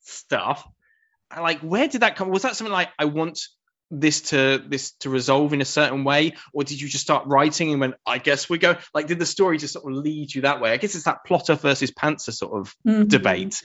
stuff, 0.01 0.67
like 1.37 1.59
where 1.59 1.87
did 1.87 2.01
that 2.01 2.15
come? 2.15 2.29
Was 2.29 2.41
that 2.41 2.55
something 2.55 2.73
like 2.73 2.89
I 2.97 3.05
want 3.05 3.39
this 3.91 4.21
to 4.21 4.63
this 4.67 4.91
to 4.99 5.09
resolve 5.09 5.53
in 5.53 5.61
a 5.61 5.65
certain 5.65 6.03
way, 6.03 6.33
or 6.53 6.63
did 6.63 6.79
you 6.79 6.87
just 6.87 7.03
start 7.03 7.27
writing 7.27 7.71
and 7.71 7.79
went, 7.79 7.95
I 8.05 8.17
guess 8.17 8.49
we 8.49 8.57
go? 8.57 8.77
Like, 8.93 9.07
did 9.07 9.19
the 9.19 9.25
story 9.25 9.57
just 9.57 9.73
sort 9.73 9.91
of 9.91 9.97
lead 9.97 10.33
you 10.33 10.41
that 10.41 10.61
way? 10.61 10.71
I 10.71 10.77
guess 10.77 10.95
it's 10.95 11.05
that 11.05 11.25
plotter 11.25 11.55
versus 11.55 11.91
pantser 11.91 12.33
sort 12.33 12.59
of 12.59 12.75
mm-hmm. 12.87 13.07
debate. 13.07 13.63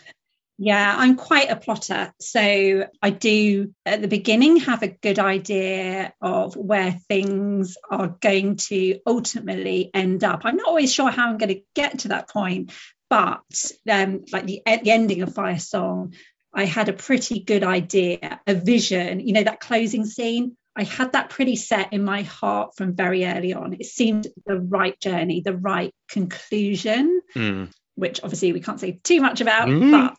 Yeah, 0.57 0.95
I'm 0.97 1.17
quite 1.17 1.51
a 1.51 1.57
plotter. 1.57 2.13
So 2.21 2.87
I 3.03 3.11
do 3.11 3.75
at 3.85 4.01
the 4.01 4.09
beginning 4.09 4.59
have 4.59 4.85
a 4.85 4.89
good 4.89 5.19
idea 5.19 6.13
of 6.21 6.55
where 6.55 6.93
things 7.09 7.77
are 7.91 8.17
going 8.21 8.57
to 8.69 9.01
ultimately 9.05 9.91
end 9.93 10.23
up. 10.23 10.43
I'm 10.45 10.57
not 10.57 10.69
always 10.69 10.95
sure 10.95 11.11
how 11.11 11.29
I'm 11.29 11.39
going 11.39 11.55
to 11.55 11.63
get 11.75 12.01
to 12.01 12.09
that 12.09 12.31
point, 12.31 12.73
but 13.11 13.43
um, 13.91 14.25
like 14.33 14.47
the, 14.47 14.63
the 14.65 14.91
ending 14.93 15.23
of 15.23 15.31
Firesong, 15.31 16.15
I 16.55 16.65
had 16.65 16.89
a 16.89 16.93
pretty 16.93 17.41
good 17.41 17.65
idea, 17.65 18.41
a 18.47 18.55
vision, 18.55 19.21
you 19.21 19.33
know, 19.33 19.43
that 19.43 19.61
closing 19.61 20.07
scene. 20.07 20.57
I 20.77 20.85
had 20.85 21.13
that 21.13 21.31
pretty 21.31 21.57
set 21.57 21.93
in 21.93 22.05
my 22.05 22.23
heart 22.23 22.77
from 22.77 22.95
very 22.95 23.25
early 23.25 23.55
on. 23.55 23.75
It 23.75 23.87
seemed 23.87 24.27
the 24.47 24.59
right 24.59 24.99
journey, 25.01 25.41
the 25.45 25.57
right 25.57 25.95
conclusion, 26.09 27.21
mm. 27.35 27.71
which 27.95 28.21
obviously 28.23 28.53
we 28.53 28.61
can't 28.61 28.81
say 28.81 28.99
too 29.03 29.21
much 29.21 29.41
about, 29.41 29.69
mm. 29.69 29.91
but 29.91 30.17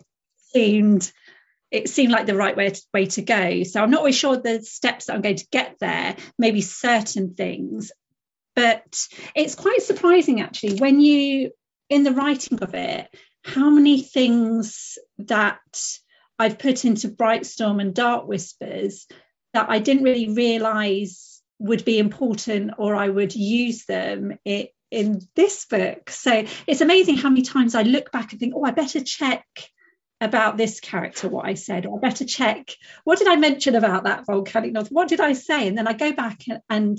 seemed 0.53 1.11
it 1.71 1.89
seemed 1.89 2.11
like 2.11 2.25
the 2.25 2.35
right 2.35 2.55
way 2.55 2.69
to, 2.69 2.81
way 2.93 3.05
to 3.07 3.21
go. 3.21 3.63
So 3.63 3.81
I'm 3.81 3.91
not 3.91 3.99
always 3.99 4.15
sure 4.15 4.37
the 4.37 4.61
steps 4.61 5.05
that 5.05 5.15
I'm 5.15 5.21
going 5.21 5.35
to 5.37 5.47
get 5.51 5.75
there, 5.79 6.15
maybe 6.37 6.61
certain 6.61 7.33
things, 7.33 7.91
but 8.55 9.07
it's 9.35 9.55
quite 9.55 9.81
surprising 9.81 10.41
actually 10.41 10.79
when 10.79 11.01
you, 11.01 11.51
in 11.89 12.03
the 12.03 12.13
writing 12.13 12.59
of 12.61 12.73
it, 12.73 13.13
how 13.43 13.69
many 13.69 14.01
things 14.01 14.97
that 15.17 15.59
I've 16.37 16.59
put 16.59 16.85
into 16.85 17.09
Brightstorm 17.09 17.81
and 17.81 17.93
Dark 17.93 18.27
Whispers 18.27 19.07
that 19.53 19.69
I 19.69 19.79
didn't 19.79 20.03
really 20.03 20.29
realize 20.29 21.41
would 21.59 21.85
be 21.85 21.99
important 21.99 22.73
or 22.77 22.95
I 22.95 23.07
would 23.07 23.35
use 23.35 23.85
them 23.85 24.37
it, 24.43 24.71
in 24.91 25.21
this 25.35 25.65
book. 25.65 26.09
So 26.09 26.45
it's 26.67 26.81
amazing 26.81 27.17
how 27.17 27.29
many 27.29 27.41
times 27.41 27.75
I 27.75 27.83
look 27.83 28.11
back 28.11 28.31
and 28.31 28.39
think, 28.39 28.53
oh, 28.55 28.63
I 28.63 28.71
better 28.71 29.01
check 29.03 29.45
about 30.21 30.57
this 30.57 30.79
character 30.79 31.27
what 31.27 31.45
I 31.45 31.55
said, 31.55 31.85
or 31.85 31.97
I 31.97 32.09
better 32.09 32.25
check 32.25 32.71
what 33.03 33.19
did 33.19 33.27
I 33.27 33.35
mention 33.35 33.75
about 33.75 34.05
that 34.05 34.25
volcanic 34.25 34.71
north? 34.71 34.89
What 34.89 35.07
did 35.07 35.19
I 35.19 35.33
say? 35.33 35.67
And 35.67 35.77
then 35.77 35.87
I 35.87 35.93
go 35.93 36.13
back 36.13 36.41
and, 36.49 36.59
and 36.69 36.97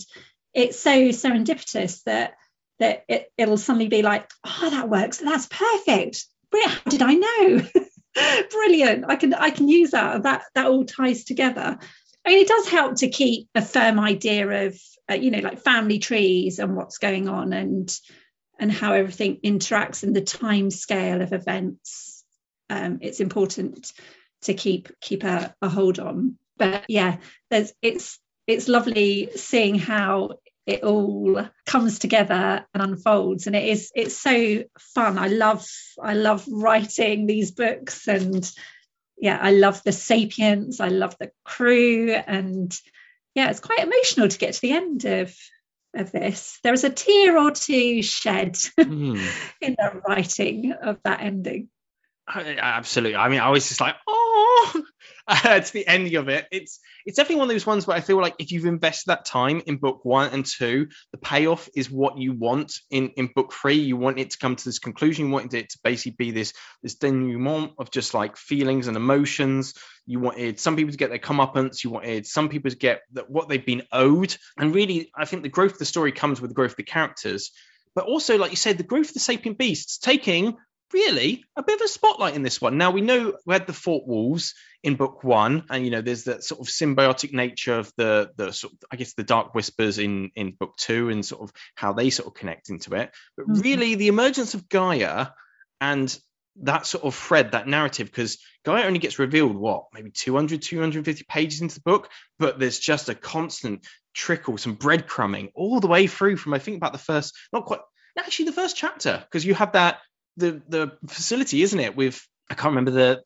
it's 0.55 0.78
so 0.78 1.09
serendipitous 1.09 2.02
that 2.05 2.35
that 2.78 3.05
it, 3.09 3.33
it'll 3.38 3.57
suddenly 3.57 3.88
be 3.88 4.02
like, 4.02 4.31
oh, 4.45 4.71
that 4.71 4.90
works. 4.90 5.19
That's 5.19 5.47
perfect. 5.47 6.26
How 6.52 6.90
did 6.90 7.02
I 7.02 7.14
know? 7.14 7.66
Brilliant. 8.51 9.05
I 9.09 9.17
can 9.17 9.35
I 9.35 9.51
can 9.51 9.69
use 9.69 9.91
that. 9.91 10.23
That 10.23 10.45
that 10.55 10.67
all 10.67 10.85
ties 10.85 11.25
together. 11.25 11.79
I 12.25 12.29
mean, 12.29 12.41
it 12.41 12.49
does 12.49 12.69
help 12.69 12.97
to 12.97 13.09
keep 13.09 13.49
a 13.55 13.63
firm 13.63 14.01
idea 14.01 14.67
of, 14.67 14.81
uh, 15.09 15.15
you 15.15 15.31
know, 15.31 15.39
like 15.39 15.63
family 15.63 16.01
trees 16.01 16.59
and 16.59 16.75
what's 16.75 16.99
going 16.99 17.29
on 17.29 17.53
and 17.53 17.97
and 18.59 18.73
how 18.73 18.95
everything 18.95 19.39
interacts 19.45 20.03
and 20.03 20.17
the 20.17 20.23
time 20.23 20.71
scale 20.71 21.21
of 21.23 21.33
events. 21.33 22.25
Um, 22.69 22.99
it's 23.03 23.21
important 23.21 23.93
to 24.43 24.55
keep 24.55 24.89
keep 25.01 25.25
a, 25.25 25.55
a 25.63 25.69
hold 25.69 26.01
on. 26.01 26.37
But 26.57 26.85
yeah, 26.89 27.19
there's 27.51 27.73
it's 27.83 28.19
it's 28.47 28.69
lovely 28.69 29.31
seeing 29.37 29.79
how 29.79 30.39
it 30.67 30.83
all 30.83 31.49
comes 31.65 31.99
together 31.99 32.67
and 32.75 32.83
unfolds. 32.83 33.47
And 33.47 33.55
it 33.55 33.69
is 33.69 33.93
it's 33.95 34.17
so 34.17 34.65
fun. 34.79 35.19
I 35.19 35.29
love 35.29 35.67
i 36.03 36.15
love 36.15 36.45
writing 36.49 37.27
these 37.27 37.53
books 37.53 38.07
and 38.09 38.51
yeah 39.17 39.39
i 39.41 39.51
love 39.51 39.83
the 39.83 39.93
sapients 39.93 40.81
i 40.81 40.89
love 40.89 41.17
the 41.19 41.31
crew. 41.45 42.11
And 42.11 42.77
yeah 43.35 43.51
it's 43.51 43.61
quite 43.61 43.81
emotional 43.81 44.29
to 44.29 44.39
get 44.39 44.55
to 44.55 44.61
the 44.61 44.73
end 44.73 45.05
of 45.05 45.35
of 45.95 46.13
this. 46.13 46.59
There 46.63 46.75
is 46.75 46.85
a 46.85 46.91
tear 46.91 47.39
or 47.39 47.53
two 47.53 48.03
shed 48.03 48.55
mm. 48.55 49.19
in 49.61 49.77
the 49.79 50.03
writing 50.07 50.73
of 50.73 50.99
that 51.05 51.21
ending 51.21 51.69
absolutely 52.28 53.16
i 53.16 53.28
mean 53.28 53.40
i 53.40 53.50
was 53.50 53.68
just 53.68 53.80
like 53.80 53.97
oh 54.06 54.83
uh, 55.28 55.61
to 55.61 55.73
the 55.73 55.87
ending 55.87 56.16
of 56.16 56.28
it. 56.28 56.47
It's 56.50 56.80
it's 57.04 57.16
definitely 57.16 57.40
one 57.40 57.50
of 57.50 57.54
those 57.54 57.66
ones 57.66 57.87
where 57.87 57.97
I 57.97 58.00
feel 58.00 58.21
like 58.21 58.35
if 58.38 58.52
you've 58.52 58.66
invested 58.66 59.11
that 59.11 59.25
time 59.25 59.62
in 59.66 59.76
book 59.76 60.04
one 60.04 60.30
and 60.30 60.45
two, 60.45 60.88
the 61.12 61.18
payoff 61.18 61.68
is 61.75 61.90
what 61.90 62.18
you 62.18 62.33
want 62.33 62.75
in 62.90 63.11
in 63.16 63.28
book 63.35 63.52
three. 63.52 63.76
You 63.76 63.97
want 63.97 64.18
it 64.18 64.30
to 64.30 64.38
come 64.38 64.56
to 64.56 64.64
this 64.64 64.78
conclusion. 64.78 65.26
You 65.26 65.33
want 65.33 65.52
it 65.54 65.71
to 65.71 65.78
basically 65.83 66.12
be 66.12 66.30
this 66.30 66.52
this 66.83 66.97
denouement 66.97 67.73
of 67.78 67.90
just 67.90 68.14
like 68.14 68.37
feelings 68.37 68.87
and 68.88 68.97
emotions. 68.97 69.75
You 70.06 70.21
wanted 70.21 70.61
some 70.61 70.76
people 70.76 70.92
to 70.92 70.99
get 70.99 71.11
their 71.11 71.18
comeuppance. 71.18 71.83
You 71.83 71.90
wanted 71.90 72.26
some 72.26 72.49
people 72.49 72.71
to 72.71 72.76
get 72.76 73.02
that 73.12 73.28
what 73.28 73.49
they've 73.49 73.64
been 73.64 73.83
owed. 73.90 74.37
And 74.56 74.75
really, 74.75 75.11
I 75.16 75.25
think 75.25 75.42
the 75.42 75.49
growth 75.49 75.73
of 75.73 75.78
the 75.78 75.85
story 75.85 76.12
comes 76.12 76.40
with 76.40 76.50
the 76.50 76.54
growth 76.54 76.73
of 76.73 76.76
the 76.76 76.85
characters 76.85 77.50
but 77.95 78.04
also, 78.04 78.37
like 78.37 78.50
you 78.50 78.59
said, 78.59 78.76
the 78.76 78.85
growth 78.85 79.09
of 79.09 79.14
the 79.14 79.21
sapient 79.21 79.56
beasts, 79.56 79.97
taking 79.97 80.59
really 80.93 81.45
a 81.57 81.62
bit 81.62 81.81
of 81.81 81.85
a 81.85 81.88
spotlight 81.88 82.35
in 82.35 82.43
this 82.43 82.61
one. 82.61 82.78
Now 82.78 82.90
we 82.90 83.00
know 83.00 83.37
we 83.45 83.52
had 83.52 83.66
the 83.66 83.73
thought-wolves 83.73 84.55
in 84.83 84.97
book 84.97 85.25
one, 85.25 85.64
and 85.71 85.85
you 85.85 85.90
know 85.90 86.00
there's 86.00 86.25
that 86.25 86.45
sort 86.45 86.61
of 86.61 86.66
symbiotic 86.69 87.33
nature 87.33 87.78
of 87.78 87.93
the 87.97 88.31
the 88.37 88.52
sort 88.52 88.73
of, 88.73 88.78
I 88.90 88.97
guess 88.97 89.14
the 89.14 89.25
Dark 89.25 89.55
Whispers 89.55 89.99
in 89.99 90.31
in 90.37 90.52
book 90.52 90.76
two, 90.76 91.11
and 91.11 91.25
sort 91.25 91.43
of 91.43 91.52
how 91.75 91.93
they 91.93 92.11
sort 92.11 92.28
of 92.28 92.35
connect 92.35 92.71
into 92.71 92.95
it. 92.95 93.11
But 93.37 93.47
mm-hmm. 93.47 93.61
really, 93.61 93.95
the 93.95 94.09
emergence 94.09 94.55
of 94.55 94.69
Gaia 94.69 95.28
and 95.81 96.16
that 96.62 96.87
sort 96.87 97.05
of 97.05 97.14
thread, 97.14 97.52
that 97.52 97.69
narrative, 97.69 98.07
because 98.07 98.38
Gaia 98.64 98.85
only 98.85 98.99
gets 98.99 99.19
revealed 99.19 99.57
what 99.57 99.87
maybe 99.93 100.11
200, 100.11 100.62
250 100.62 101.25
pages 101.28 101.61
into 101.61 101.75
the 101.75 101.83
book, 101.83 102.09
but 102.38 102.59
there's 102.59 102.78
just 102.78 103.09
a 103.11 103.14
constant 103.14 103.87
trickle, 104.14 104.57
some 104.57 104.76
breadcrumbing 104.76 105.50
all 105.55 105.81
the 105.81 105.87
way 105.87 106.07
through 106.07 106.37
from 106.37 106.55
I 106.55 106.59
think 106.59 106.78
about 106.78 106.93
the 106.93 106.99
first, 106.99 107.35
not 107.52 107.66
quite 107.66 107.81
actually 108.19 108.47
the 108.47 108.52
first 108.52 108.76
chapter 108.76 109.23
because 109.26 109.45
you 109.45 109.55
have 109.55 109.73
that 109.73 109.99
the 110.37 110.62
the 110.69 110.93
facility, 111.09 111.62
isn't 111.62 111.81
it? 111.81 111.97
With 111.97 112.26
I 112.50 112.55
can't 112.55 112.75
remember 112.76 112.90
the 112.93 113.23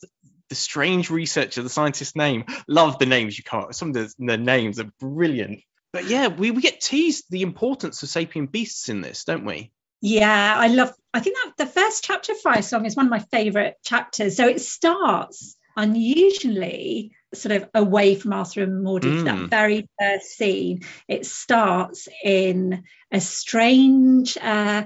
the 0.49 0.55
strange 0.55 1.11
researcher, 1.11 1.62
the 1.62 1.69
scientist's 1.69 2.17
name. 2.17 2.45
Love 2.69 2.99
the 2.99 3.07
names 3.07 3.38
you 3.38 3.45
can't. 3.45 3.75
Some 3.75 3.88
of 3.88 3.95
the, 3.95 4.12
the 4.19 4.37
names 4.37 4.81
are 4.81 4.90
brilliant. 4.99 5.61
But 5.93 6.07
yeah, 6.07 6.26
we, 6.26 6.50
we 6.50 6.61
get 6.61 6.81
teased 6.81 7.25
the 7.31 7.43
importance 7.43 8.02
of 8.02 8.09
sapient 8.09 8.52
beasts 8.52 8.88
in 8.88 9.00
this, 9.00 9.25
don't 9.25 9.45
we? 9.45 9.73
Yeah, 10.00 10.55
I 10.57 10.69
love. 10.69 10.93
I 11.12 11.21
think 11.21 11.37
that 11.37 11.52
the 11.57 11.71
first 11.71 12.05
chapter 12.05 12.33
of 12.33 12.40
Firesong 12.40 12.87
is 12.87 12.97
one 12.97 13.07
of 13.07 13.11
my 13.11 13.21
favourite 13.31 13.75
chapters. 13.85 14.37
So 14.37 14.49
it 14.49 14.61
starts 14.61 15.57
unusually 15.76 17.13
sort 17.35 17.54
of 17.63 17.69
away 17.75 18.17
from 18.17 18.32
Arthur 18.32 18.63
and 18.63 18.82
Maudie 18.82 19.08
mm. 19.08 19.25
that 19.25 19.50
very 19.50 19.89
first 20.00 20.26
scene. 20.30 20.80
It 21.06 21.26
starts 21.26 22.08
in 22.25 22.85
a 23.13 23.21
strange 23.21 24.37
uh, 24.37 24.85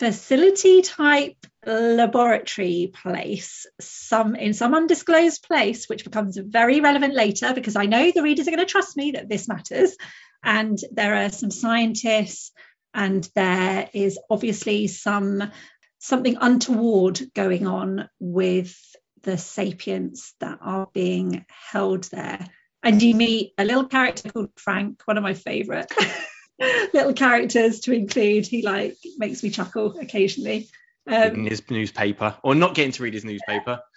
facility 0.00 0.82
type 0.82 1.36
laboratory 1.64 2.90
place 2.92 3.66
some 3.80 4.34
in 4.34 4.54
some 4.54 4.74
undisclosed 4.74 5.42
place 5.42 5.90
which 5.90 6.04
becomes 6.04 6.38
very 6.38 6.80
relevant 6.80 7.14
later 7.14 7.52
because 7.54 7.76
i 7.76 7.84
know 7.84 8.10
the 8.10 8.22
readers 8.22 8.48
are 8.48 8.50
going 8.50 8.66
to 8.66 8.72
trust 8.72 8.96
me 8.96 9.10
that 9.12 9.28
this 9.28 9.46
matters. 9.46 9.94
And 10.42 10.78
there 10.92 11.14
are 11.16 11.30
some 11.30 11.50
scientists 11.50 12.52
and 12.94 13.28
there 13.34 13.88
is 13.92 14.18
obviously 14.28 14.86
some 14.86 15.50
something 15.98 16.38
untoward 16.40 17.20
going 17.34 17.66
on 17.66 18.08
with 18.18 18.76
the 19.22 19.36
sapients 19.36 20.34
that 20.40 20.58
are 20.62 20.88
being 20.94 21.44
held 21.70 22.04
there. 22.04 22.46
And 22.82 23.02
you 23.02 23.14
meet 23.14 23.52
a 23.58 23.64
little 23.64 23.84
character 23.84 24.30
called 24.30 24.50
frank 24.56 25.02
one 25.04 25.18
of 25.18 25.22
my 25.22 25.34
favorite 25.34 25.92
little 26.92 27.14
characters 27.14 27.80
to 27.80 27.92
include. 27.92 28.46
He 28.46 28.62
like 28.62 28.96
makes 29.18 29.42
me 29.42 29.50
chuckle 29.50 29.98
occasionally. 29.98 30.68
Um, 31.06 31.46
his 31.46 31.68
newspaper 31.70 32.36
or 32.42 32.54
not 32.54 32.74
getting 32.74 32.92
to 32.92 33.02
read 33.02 33.14
his 33.14 33.24
newspaper. 33.24 33.80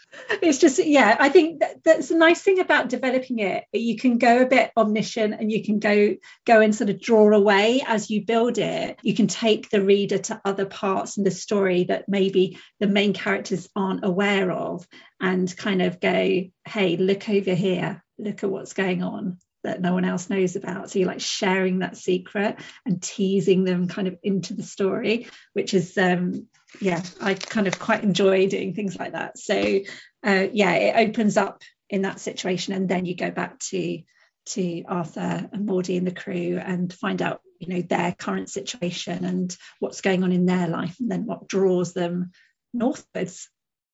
It's 0.43 0.59
just 0.59 0.77
yeah, 0.77 1.17
I 1.19 1.29
think 1.29 1.61
that, 1.61 1.83
that's 1.83 2.11
a 2.11 2.15
nice 2.15 2.39
thing 2.39 2.59
about 2.59 2.87
developing 2.87 3.39
it. 3.39 3.63
You 3.73 3.97
can 3.97 4.19
go 4.19 4.43
a 4.43 4.45
bit 4.45 4.71
omniscient 4.77 5.33
and 5.33 5.51
you 5.51 5.63
can 5.63 5.79
go 5.79 6.15
go 6.45 6.61
and 6.61 6.75
sort 6.75 6.91
of 6.91 7.01
draw 7.01 7.33
away 7.33 7.81
as 7.87 8.11
you 8.11 8.23
build 8.23 8.59
it. 8.59 8.99
You 9.01 9.15
can 9.15 9.25
take 9.25 9.71
the 9.71 9.81
reader 9.81 10.19
to 10.19 10.39
other 10.45 10.67
parts 10.67 11.17
in 11.17 11.23
the 11.23 11.31
story 11.31 11.85
that 11.85 12.07
maybe 12.07 12.59
the 12.79 12.85
main 12.85 13.13
characters 13.13 13.67
aren't 13.75 14.05
aware 14.05 14.51
of 14.51 14.87
and 15.19 15.57
kind 15.57 15.81
of 15.81 15.99
go, 15.99 16.43
hey, 16.67 16.97
look 16.97 17.27
over 17.27 17.55
here, 17.55 18.03
look 18.19 18.43
at 18.43 18.51
what's 18.51 18.73
going 18.73 19.01
on 19.01 19.39
that 19.63 19.81
no 19.81 19.93
one 19.93 20.05
else 20.05 20.29
knows 20.29 20.55
about. 20.55 20.89
So 20.89 20.99
you're 20.99 21.07
like 21.07 21.21
sharing 21.21 21.79
that 21.79 21.97
secret 21.97 22.57
and 22.85 23.01
teasing 23.01 23.63
them 23.63 23.87
kind 23.87 24.07
of 24.07 24.17
into 24.23 24.53
the 24.53 24.63
story, 24.63 25.27
which 25.53 25.73
is 25.73 25.97
um 25.97 26.47
yeah, 26.81 27.01
I 27.21 27.35
kind 27.35 27.67
of 27.67 27.79
quite 27.79 28.03
enjoy 28.03 28.47
doing 28.47 28.73
things 28.73 28.97
like 28.97 29.13
that. 29.13 29.37
So 29.37 29.79
uh, 30.25 30.47
yeah, 30.51 30.73
it 30.73 31.09
opens 31.09 31.37
up 31.37 31.61
in 31.89 32.03
that 32.03 32.19
situation, 32.19 32.73
and 32.73 32.89
then 32.89 33.05
you 33.05 33.15
go 33.15 33.31
back 33.31 33.59
to 33.59 34.01
to 34.45 34.83
Arthur 34.87 35.49
and 35.51 35.65
Maudie 35.65 35.97
and 35.97 36.07
the 36.07 36.11
crew 36.11 36.59
and 36.61 36.91
find 36.91 37.21
out 37.21 37.41
you 37.59 37.67
know 37.67 37.81
their 37.81 38.13
current 38.13 38.49
situation 38.49 39.23
and 39.23 39.55
what's 39.79 40.01
going 40.01 40.23
on 40.23 40.31
in 40.31 40.45
their 40.45 40.67
life, 40.67 40.95
and 40.99 41.11
then 41.11 41.25
what 41.25 41.47
draws 41.47 41.93
them 41.93 42.31
northwards 42.73 43.49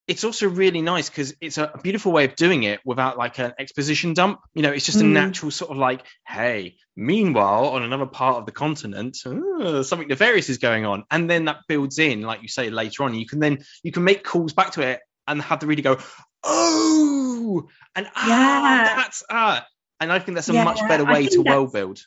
it's 0.10 0.24
also 0.24 0.50
really 0.50 0.82
nice 0.82 1.08
because 1.08 1.36
it's 1.40 1.60
a 1.60 1.72
beautiful 1.84 2.12
way 2.12 2.26
of 2.26 2.36
doing 2.36 2.64
it 2.64 2.80
without 2.84 3.16
like 3.16 3.38
an 3.38 3.54
exposition 3.60 4.16
dump. 4.16 4.40
You 4.56 4.64
know, 4.64 4.72
it's 4.72 4.86
just 4.86 5.00
a 5.00 5.04
mm. 5.04 5.12
natural 5.12 5.52
sort 5.52 5.70
of 5.70 5.78
like, 5.78 6.04
hey, 6.28 6.78
meanwhile, 6.96 7.68
on 7.68 7.84
another 7.84 8.08
part 8.08 8.38
of 8.38 8.48
the 8.48 8.52
continent, 8.52 9.18
uh, 9.24 9.84
something 9.84 10.08
nefarious 10.08 10.50
is 10.50 10.58
going 10.58 10.84
on. 10.84 11.04
And 11.12 11.30
then 11.30 11.46
that 11.46 11.58
builds 11.68 12.00
in, 12.00 12.24
like 12.24 12.42
you 12.42 12.48
say 12.48 12.72
later 12.72 13.04
on. 13.04 13.14
You 13.14 13.28
can 13.28 13.40
then 13.40 13.60
you 13.84 13.92
can 13.92 14.04
make 14.04 14.24
calls 14.24 14.52
back 14.54 14.72
to 14.72 14.82
it 14.82 15.00
and 15.28 15.44
have 15.44 15.60
the 15.60 15.68
reader 15.68 15.84
go, 15.84 16.00
oh, 16.44 17.70
and 17.96 18.08
ah, 18.16 18.28
yeah. 18.28 18.96
that's 18.96 19.24
ah. 19.30 19.66
And 20.00 20.12
I 20.12 20.18
think 20.18 20.38
that's 20.38 20.50
a 20.50 20.54
yeah, 20.54 20.64
much 20.64 20.80
better 20.88 21.06
way 21.06 21.28
to 21.28 21.42
world 21.42 21.72
build 21.72 22.02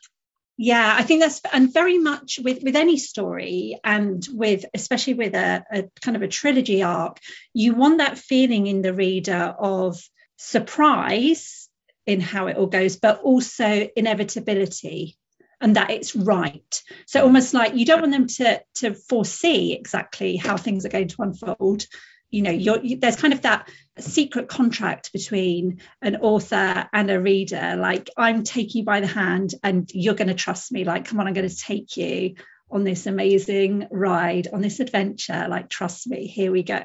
yeah 0.63 0.95
i 0.97 1.03
think 1.03 1.21
that's 1.21 1.41
and 1.53 1.73
very 1.73 1.99
much 1.99 2.39
with 2.43 2.63
with 2.63 2.77
any 2.77 2.97
story 2.97 3.79
and 3.83 4.27
with 4.33 4.65
especially 4.75 5.15
with 5.15 5.35
a, 5.35 5.65
a, 5.73 5.85
kind 6.01 6.17
of 6.17 6.23
a 6.23 6.29
trilogy 6.29 6.85
arc 6.85 7.19
you 7.53 7.75
want 7.75 7.99
that 7.99 8.17
feeling 8.17 8.69
in 8.69 8.81
the 8.81 8.95
reader 8.95 9.55
of 9.59 10.01
surprise 10.37 11.69
in 12.07 12.21
how 12.21 12.47
it 12.47 12.57
all 12.57 12.69
goes 12.69 12.97
but 12.97 13.21
also 13.23 13.89
inevitability 13.97 15.17
and 15.61 15.77
that 15.77 15.91
it's 15.91 16.17
right. 16.17 16.83
So 17.07 17.21
mm. 17.21 17.23
almost 17.23 17.55
like 17.55 17.77
you 17.77 17.87
don't 17.87 18.01
want 18.01 18.13
them 18.13 18.27
to 18.27 18.61
to 18.77 18.95
foresee 18.95 19.73
exactly 19.73 20.37
how 20.37 20.57
things 20.57 20.85
are 20.85 20.89
going 20.89 21.07
to 21.07 21.23
unfold 21.23 21.87
you 22.33 22.43
know 22.43 22.51
you, 22.51 22.99
there's 22.99 23.17
kind 23.17 23.33
of 23.33 23.43
that 23.43 23.69
secret 23.99 24.49
contract 24.49 25.13
between 25.13 25.81
an 26.01 26.17
author 26.17 26.89
and 26.93 27.11
a 27.11 27.21
reader. 27.21 27.77
Like 27.77 28.11
i'm 28.17 28.43
taking 28.43 28.81
you 28.81 28.85
by 28.85 29.01
the 29.01 29.07
hand 29.07 29.55
and 29.63 29.89
you're 29.93 30.15
going 30.15 30.29
to 30.29 30.35
trust 30.35 30.73
me. 30.73 30.85
Like 30.85 31.05
come 31.05 31.21
on 31.21 31.29
i'm 31.29 31.35
going 31.35 31.49
to 31.49 31.57
take 31.57 31.97
you 31.97 32.35
on 32.71 32.85
this 32.85 33.07
amazing 33.07 33.87
ride 33.91 34.49
on 34.51 34.63
this 34.63 34.81
adventure. 34.81 35.47
Like 35.47 35.69
trust 35.69 36.07
me 36.07 36.27
here 36.27 36.51
we 36.51 36.63
go. 36.63 36.83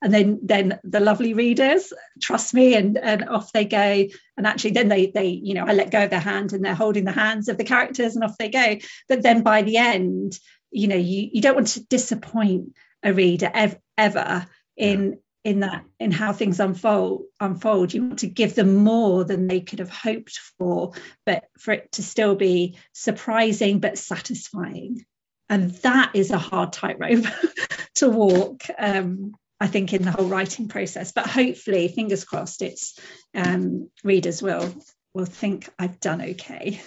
And 0.00 0.14
then 0.14 0.38
then 0.44 0.78
the 0.84 1.00
lovely 1.00 1.34
readers 1.34 1.92
trust 2.22 2.54
me 2.54 2.76
and 2.76 2.96
and 2.96 3.28
off 3.28 3.52
they 3.52 3.64
go. 3.64 4.06
And 4.36 4.46
actually 4.46 4.70
then 4.70 4.88
they 4.88 5.10
they 5.10 5.26
you 5.26 5.54
know 5.54 5.66
i 5.66 5.72
let 5.72 5.90
go 5.90 6.04
of 6.04 6.10
their 6.10 6.20
hand 6.20 6.52
and 6.52 6.64
they're 6.64 6.74
holding 6.74 7.04
the 7.04 7.12
hands 7.12 7.48
of 7.48 7.58
the 7.58 7.64
characters 7.64 8.14
and 8.14 8.24
off 8.24 8.38
they 8.38 8.48
go. 8.48 8.76
But 9.08 9.22
then 9.22 9.42
by 9.42 9.62
the 9.62 9.76
end 9.76 10.38
you 10.70 10.86
know 10.86 10.96
you 10.96 11.30
you 11.32 11.42
don't 11.42 11.56
want 11.56 11.68
to 11.68 11.84
disappoint 11.84 12.74
a 13.02 13.12
reader 13.12 13.50
ever, 13.52 13.76
ever 13.98 14.46
in 14.76 15.18
in 15.44 15.60
that 15.60 15.84
in 16.00 16.10
how 16.10 16.32
things 16.32 16.58
unfold 16.58 17.24
unfold 17.40 17.92
you 17.92 18.02
want 18.02 18.20
to 18.20 18.26
give 18.26 18.54
them 18.54 18.76
more 18.76 19.24
than 19.24 19.46
they 19.46 19.60
could 19.60 19.78
have 19.78 19.90
hoped 19.90 20.38
for 20.58 20.92
but 21.26 21.44
for 21.58 21.72
it 21.72 21.92
to 21.92 22.02
still 22.02 22.34
be 22.34 22.76
surprising 22.92 23.78
but 23.78 23.98
satisfying 23.98 25.04
and 25.48 25.70
that 25.82 26.12
is 26.14 26.30
a 26.30 26.38
hard 26.38 26.72
tightrope 26.72 27.26
to 27.94 28.08
walk 28.08 28.64
um, 28.78 29.34
I 29.60 29.66
think 29.66 29.92
in 29.92 30.02
the 30.02 30.10
whole 30.10 30.26
writing 30.26 30.68
process. 30.68 31.12
But 31.12 31.26
hopefully, 31.26 31.88
fingers 31.88 32.24
crossed, 32.24 32.60
it's 32.60 32.98
um, 33.34 33.88
readers 34.02 34.42
will 34.42 34.74
will 35.14 35.24
think 35.24 35.70
I've 35.78 36.00
done 36.00 36.20
okay. 36.20 36.82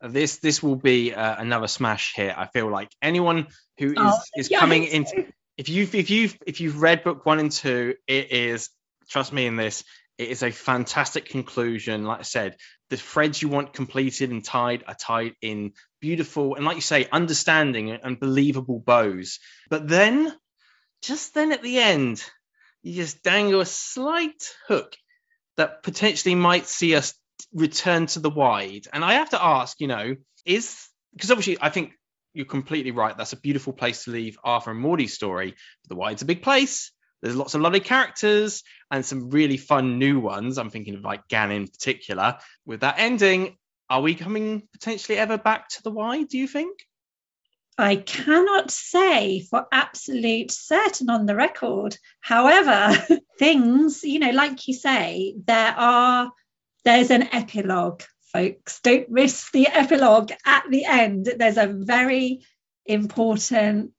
This 0.00 0.38
this 0.38 0.62
will 0.62 0.76
be 0.76 1.14
uh, 1.14 1.36
another 1.38 1.68
smash 1.68 2.14
hit. 2.14 2.36
I 2.36 2.46
feel 2.46 2.70
like 2.70 2.90
anyone 3.00 3.46
who 3.78 3.88
is 3.88 3.94
oh, 3.96 4.18
is 4.36 4.50
yeah, 4.50 4.60
coming 4.60 4.84
into. 4.84 5.26
If 5.56 5.68
you 5.68 5.88
if 5.92 6.10
you 6.10 6.30
if 6.46 6.60
you've 6.60 6.80
read 6.80 7.04
book 7.04 7.24
one 7.24 7.38
and 7.38 7.50
two, 7.50 7.94
it 8.06 8.32
is 8.32 8.70
trust 9.08 9.32
me 9.32 9.46
in 9.46 9.56
this. 9.56 9.84
It 10.18 10.28
is 10.28 10.42
a 10.42 10.50
fantastic 10.50 11.26
conclusion. 11.26 12.04
Like 12.04 12.20
I 12.20 12.22
said, 12.22 12.56
the 12.88 12.96
threads 12.96 13.40
you 13.40 13.48
want 13.48 13.74
completed 13.74 14.30
and 14.30 14.44
tied 14.44 14.84
are 14.88 14.94
tied 14.94 15.34
in 15.42 15.72
beautiful 16.00 16.54
and, 16.54 16.64
like 16.64 16.76
you 16.76 16.82
say, 16.82 17.06
understanding 17.12 17.90
and 17.90 18.18
believable 18.18 18.78
bows. 18.78 19.38
But 19.68 19.88
then 19.88 20.32
just 21.02 21.34
then 21.34 21.52
at 21.52 21.62
the 21.62 21.78
end, 21.78 22.24
you 22.82 22.94
just 22.94 23.22
dangle 23.22 23.60
a 23.60 23.66
slight 23.66 24.54
hook 24.68 24.96
that 25.56 25.82
potentially 25.82 26.34
might 26.34 26.66
see 26.66 26.94
us 26.94 27.14
return 27.52 28.06
to 28.06 28.20
the 28.20 28.30
wide. 28.30 28.86
And 28.92 29.04
I 29.04 29.14
have 29.14 29.30
to 29.30 29.42
ask, 29.42 29.80
you 29.80 29.86
know, 29.86 30.16
is 30.44 30.88
because 31.14 31.30
obviously 31.30 31.58
I 31.60 31.70
think 31.70 31.92
you're 32.36 32.46
completely 32.46 32.90
right. 32.90 33.16
That's 33.16 33.32
a 33.32 33.40
beautiful 33.40 33.72
place 33.72 34.04
to 34.04 34.10
leave 34.10 34.38
Arthur 34.44 34.70
and 34.72 34.80
Maudie's 34.80 35.14
story. 35.14 35.54
The 35.88 35.94
Why 35.94 36.10
wide's 36.10 36.22
a 36.22 36.26
big 36.26 36.42
place. 36.42 36.92
There's 37.22 37.34
lots 37.34 37.54
of 37.54 37.62
lovely 37.62 37.80
characters 37.80 38.62
and 38.90 39.04
some 39.04 39.30
really 39.30 39.56
fun 39.56 39.98
new 39.98 40.20
ones. 40.20 40.58
I'm 40.58 40.70
thinking 40.70 40.96
of 40.96 41.00
like 41.02 41.26
Gan 41.28 41.50
in 41.50 41.66
particular. 41.66 42.38
With 42.66 42.80
that 42.80 42.96
ending, 42.98 43.56
are 43.88 44.02
we 44.02 44.14
coming 44.14 44.68
potentially 44.72 45.16
ever 45.16 45.38
back 45.38 45.68
to 45.70 45.82
the 45.82 45.90
wide, 45.90 46.28
do 46.28 46.38
you 46.38 46.46
think? 46.46 46.78
I 47.78 47.96
cannot 47.96 48.70
say 48.70 49.40
for 49.40 49.66
absolute 49.72 50.50
certain 50.50 51.10
on 51.10 51.26
the 51.26 51.34
record. 51.34 51.96
However, 52.20 52.96
things, 53.38 54.02
you 54.04 54.18
know, 54.18 54.30
like 54.30 54.68
you 54.68 54.74
say, 54.74 55.36
there 55.44 55.74
are 55.76 56.32
there's 56.84 57.10
an 57.10 57.34
epilogue, 57.34 58.02
folks. 58.32 58.80
Don't 58.80 59.10
miss 59.10 59.50
the 59.50 59.68
epilogue 59.68 60.32
at 60.44 60.64
the 60.70 60.84
end. 60.84 61.28
There's 61.38 61.56
a 61.56 61.66
very 61.66 62.40
important 62.84 63.92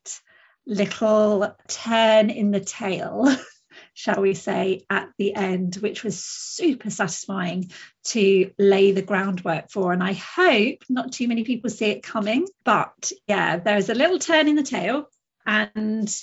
little 0.65 1.55
turn 1.67 2.29
in 2.29 2.51
the 2.51 2.59
tale 2.59 3.27
shall 3.97 4.21
we 4.21 4.35
say, 4.35 4.85
at 4.91 5.09
the 5.17 5.33
end, 5.33 5.75
which 5.75 6.03
was 6.03 6.23
super 6.23 6.91
satisfying 6.91 7.71
to 8.03 8.51
lay 8.59 8.91
the 8.91 9.01
groundwork 9.01 9.71
for. 9.71 9.91
And 9.91 10.03
I 10.03 10.13
hope 10.13 10.83
not 10.87 11.11
too 11.11 11.27
many 11.27 11.43
people 11.43 11.71
see 11.71 11.87
it 11.87 12.03
coming. 12.03 12.47
But 12.63 13.11
yeah, 13.27 13.57
there's 13.57 13.89
a 13.89 13.95
little 13.95 14.19
turn 14.19 14.47
in 14.47 14.55
the 14.55 14.61
tale, 14.61 15.09
and 15.47 16.13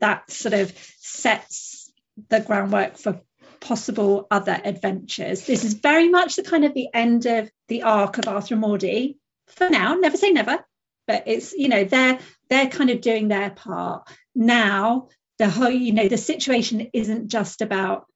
that 0.00 0.28
sort 0.30 0.54
of 0.54 0.72
sets 0.98 1.92
the 2.28 2.40
groundwork 2.40 2.96
for 2.96 3.20
possible 3.60 4.26
other 4.30 4.58
adventures. 4.64 5.46
This 5.46 5.64
is 5.64 5.74
very 5.74 6.08
much 6.08 6.36
the 6.36 6.42
kind 6.42 6.64
of 6.64 6.74
the 6.74 6.88
end 6.92 7.26
of 7.26 7.50
the 7.68 7.82
arc 7.82 8.18
of 8.18 8.28
Arthur 8.28 8.56
Maudie. 8.56 9.18
For 9.48 9.68
now, 9.68 9.94
never 9.94 10.16
say 10.16 10.30
never, 10.30 10.64
but 11.06 11.24
it's 11.26 11.52
you 11.52 11.68
know 11.68 11.84
they're 11.84 12.18
they're 12.48 12.68
kind 12.68 12.90
of 12.90 13.00
doing 13.00 13.28
their 13.28 13.50
part 13.50 14.08
now 14.34 15.08
the 15.40 15.48
whole 15.48 15.70
you 15.70 15.92
know 15.92 16.06
the 16.06 16.18
situation 16.18 16.90
isn't 16.92 17.28
just 17.28 17.62
about 17.62 18.06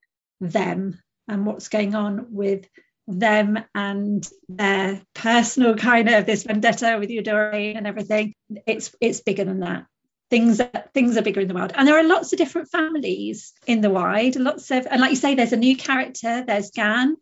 them 0.41 1.01
and 1.27 1.47
what's 1.47 1.69
going 1.69 1.95
on 1.95 2.27
with 2.31 2.67
them 3.07 3.59
and 3.75 4.29
their 4.49 5.01
personal 5.15 5.75
kind 5.75 6.09
of 6.09 6.27
this 6.27 6.43
vendetta 6.43 6.99
with 7.01 7.11
Eudora 7.11 7.57
and 7.57 7.87
everything. 7.87 8.35
It's 8.67 8.95
it's 9.01 9.21
bigger 9.21 9.45
than 9.45 9.61
that. 9.61 9.87
Things 10.35 10.61
things 10.95 11.17
are 11.17 11.23
bigger 11.23 11.41
in 11.41 11.47
the 11.47 11.55
world, 11.55 11.71
and 11.77 11.87
there 11.87 11.97
are 11.97 12.03
lots 12.03 12.33
of 12.33 12.39
different 12.39 12.69
families 12.69 13.53
in 13.69 13.83
the 13.83 13.89
wide. 13.89 14.35
Lots 14.35 14.69
of, 14.73 14.85
and 14.91 15.01
like 15.01 15.11
you 15.11 15.17
say, 15.17 15.37
there's 15.37 15.53
a 15.53 15.57
new 15.57 15.77
character. 15.77 16.43
There's 16.45 16.73
Gan, 16.73 17.17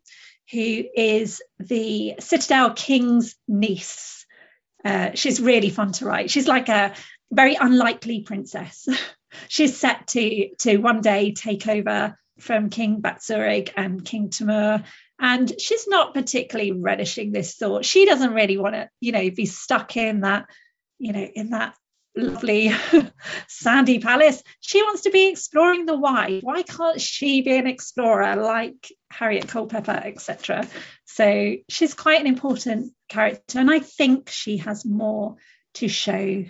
who 0.51 0.83
is 0.95 1.39
the 1.59 2.15
Citadel 2.19 2.73
King's 2.73 3.35
niece. 3.47 4.25
Uh, 4.83 5.11
she's 5.13 5.39
really 5.39 5.69
fun 5.69 5.91
to 5.91 6.05
write. 6.05 6.31
She's 6.31 6.47
like 6.47 6.69
a 6.69 6.95
very 7.31 7.53
unlikely 7.53 8.21
princess. 8.21 8.87
she's 9.47 9.77
set 9.79 10.07
to 10.07 10.49
to 10.61 10.77
one 10.77 11.01
day 11.01 11.33
take 11.33 11.67
over 11.67 12.17
from 12.39 12.71
King 12.71 12.99
Batsurig 12.99 13.73
and 13.77 14.03
King 14.03 14.31
Timur. 14.31 14.83
And 15.19 15.53
she's 15.61 15.87
not 15.87 16.15
particularly 16.15 16.71
relishing 16.71 17.31
this 17.31 17.57
thought. 17.57 17.85
She 17.85 18.07
doesn't 18.07 18.33
really 18.33 18.57
want 18.57 18.73
to, 18.73 18.89
you 18.99 19.11
know, 19.11 19.29
be 19.29 19.45
stuck 19.45 19.97
in 19.97 20.21
that, 20.21 20.47
you 20.97 21.13
know, 21.13 21.21
in 21.21 21.51
that 21.51 21.75
lovely 22.15 22.71
sandy 23.47 23.99
palace. 23.99 24.41
She 24.59 24.81
wants 24.81 25.01
to 25.01 25.11
be 25.11 25.29
exploring 25.29 25.85
the 25.85 25.97
wide. 25.97 26.43
Why 26.43 26.63
can't 26.63 27.01
she 27.01 27.41
be 27.41 27.57
an 27.57 27.67
explorer 27.67 28.35
like 28.35 28.91
Harriet 29.09 29.47
Culpeper, 29.47 29.91
etc.? 29.91 30.67
So 31.05 31.55
she's 31.69 31.93
quite 31.93 32.21
an 32.21 32.27
important 32.27 32.93
character, 33.09 33.59
and 33.59 33.71
I 33.71 33.79
think 33.79 34.29
she 34.29 34.57
has 34.57 34.85
more 34.85 35.37
to 35.75 35.87
show 35.87 36.45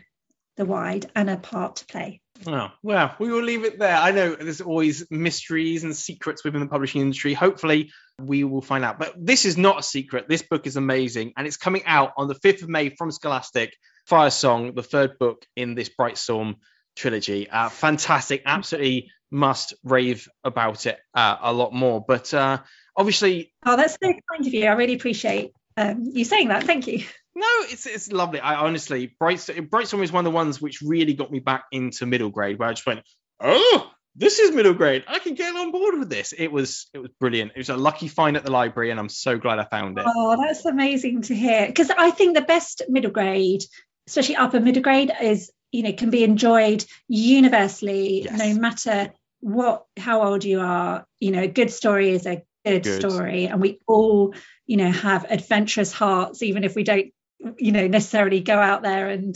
the 0.55 0.65
wide 0.65 1.09
and 1.15 1.29
a 1.29 1.37
part 1.37 1.77
to 1.77 1.85
play. 1.85 2.21
Oh, 2.45 2.69
well, 2.81 3.15
we 3.19 3.31
will 3.31 3.43
leave 3.43 3.63
it 3.63 3.79
there. 3.79 3.95
I 3.95 4.11
know 4.11 4.35
there's 4.35 4.61
always 4.61 5.09
mysteries 5.09 5.83
and 5.83 5.95
secrets 5.95 6.43
within 6.43 6.61
the 6.61 6.67
publishing 6.67 7.01
industry. 7.01 7.33
Hopefully, 7.33 7.91
we 8.19 8.43
will 8.43 8.61
find 8.61 8.83
out. 8.83 8.99
But 8.99 9.13
this 9.17 9.45
is 9.45 9.57
not 9.57 9.79
a 9.79 9.83
secret. 9.83 10.27
This 10.27 10.41
book 10.41 10.67
is 10.67 10.75
amazing, 10.75 11.33
and 11.37 11.47
it's 11.47 11.57
coming 11.57 11.83
out 11.85 12.11
on 12.17 12.27
the 12.27 12.35
5th 12.35 12.63
of 12.63 12.69
May 12.69 12.89
from 12.89 13.11
Scholastic. 13.11 13.75
Firesong, 14.09 14.75
the 14.75 14.83
third 14.83 15.17
book 15.19 15.45
in 15.55 15.75
this 15.75 15.89
Brightstorm 15.89 16.55
trilogy. 16.95 17.49
Uh, 17.49 17.69
fantastic. 17.69 18.43
Absolutely 18.45 19.11
must 19.31 19.73
rave 19.83 20.29
about 20.43 20.85
it 20.85 20.99
uh, 21.13 21.37
a 21.41 21.51
lot 21.51 21.73
more. 21.73 22.03
But 22.07 22.33
uh, 22.33 22.59
obviously. 22.95 23.53
Oh, 23.65 23.75
that's 23.75 23.97
so 24.01 24.13
kind 24.31 24.45
of 24.45 24.53
you. 24.53 24.67
I 24.67 24.73
really 24.73 24.93
appreciate 24.93 25.51
um, 25.77 26.11
you 26.13 26.23
saying 26.23 26.49
that. 26.49 26.63
Thank 26.63 26.87
you. 26.87 27.03
No, 27.35 27.47
it's 27.61 27.87
it's 27.87 28.11
lovely. 28.11 28.39
I 28.39 28.55
honestly, 28.55 29.15
Brightstorm, 29.19 29.67
Brightstorm 29.67 30.03
is 30.03 30.11
one 30.11 30.25
of 30.25 30.31
the 30.31 30.35
ones 30.35 30.61
which 30.61 30.81
really 30.81 31.13
got 31.13 31.31
me 31.31 31.39
back 31.39 31.65
into 31.71 32.05
middle 32.05 32.29
grade, 32.29 32.59
where 32.59 32.69
I 32.69 32.73
just 32.73 32.85
went, 32.85 33.01
oh, 33.39 33.91
this 34.15 34.37
is 34.37 34.51
middle 34.51 34.75
grade. 34.75 35.03
I 35.07 35.17
can 35.17 35.33
get 35.33 35.55
on 35.55 35.71
board 35.71 35.97
with 35.97 36.09
this. 36.09 36.33
It 36.37 36.51
was 36.51 36.87
it 36.93 36.99
was 36.99 37.09
brilliant. 37.19 37.53
It 37.55 37.57
was 37.57 37.69
a 37.69 37.77
lucky 37.77 38.07
find 38.07 38.37
at 38.37 38.45
the 38.45 38.51
library, 38.51 38.91
and 38.91 38.99
I'm 38.99 39.09
so 39.09 39.39
glad 39.39 39.57
I 39.57 39.63
found 39.63 39.97
it. 39.97 40.05
Oh, 40.07 40.37
that's 40.39 40.63
amazing 40.65 41.23
to 41.23 41.35
hear. 41.35 41.65
Because 41.65 41.89
I 41.89 42.11
think 42.11 42.35
the 42.35 42.41
best 42.41 42.83
middle 42.87 43.09
grade, 43.09 43.63
especially 44.07 44.35
upper 44.35 44.59
middle 44.59 44.83
grade, 44.83 45.11
is 45.21 45.51
you 45.71 45.83
know 45.83 45.93
can 45.93 46.09
be 46.09 46.23
enjoyed 46.23 46.85
universally, 47.07 48.23
yes. 48.23 48.37
no 48.37 48.59
matter 48.59 49.13
what 49.39 49.85
how 49.97 50.23
old 50.23 50.43
you 50.43 50.59
are. 50.59 51.05
You 51.19 51.31
know, 51.31 51.43
a 51.43 51.47
good 51.47 51.71
story 51.71 52.09
is 52.11 52.25
a 52.25 52.43
good, 52.65 52.83
good 52.83 52.99
story, 52.99 53.45
and 53.45 53.61
we 53.61 53.79
all 53.87 54.33
you 54.65 54.77
know 54.77 54.91
have 54.91 55.25
adventurous 55.29 55.91
hearts, 55.91 56.43
even 56.43 56.63
if 56.63 56.75
we 56.75 56.83
don't 56.83 57.11
you 57.57 57.71
know 57.71 57.87
necessarily 57.87 58.39
go 58.39 58.57
out 58.57 58.83
there 58.83 59.09
and 59.09 59.35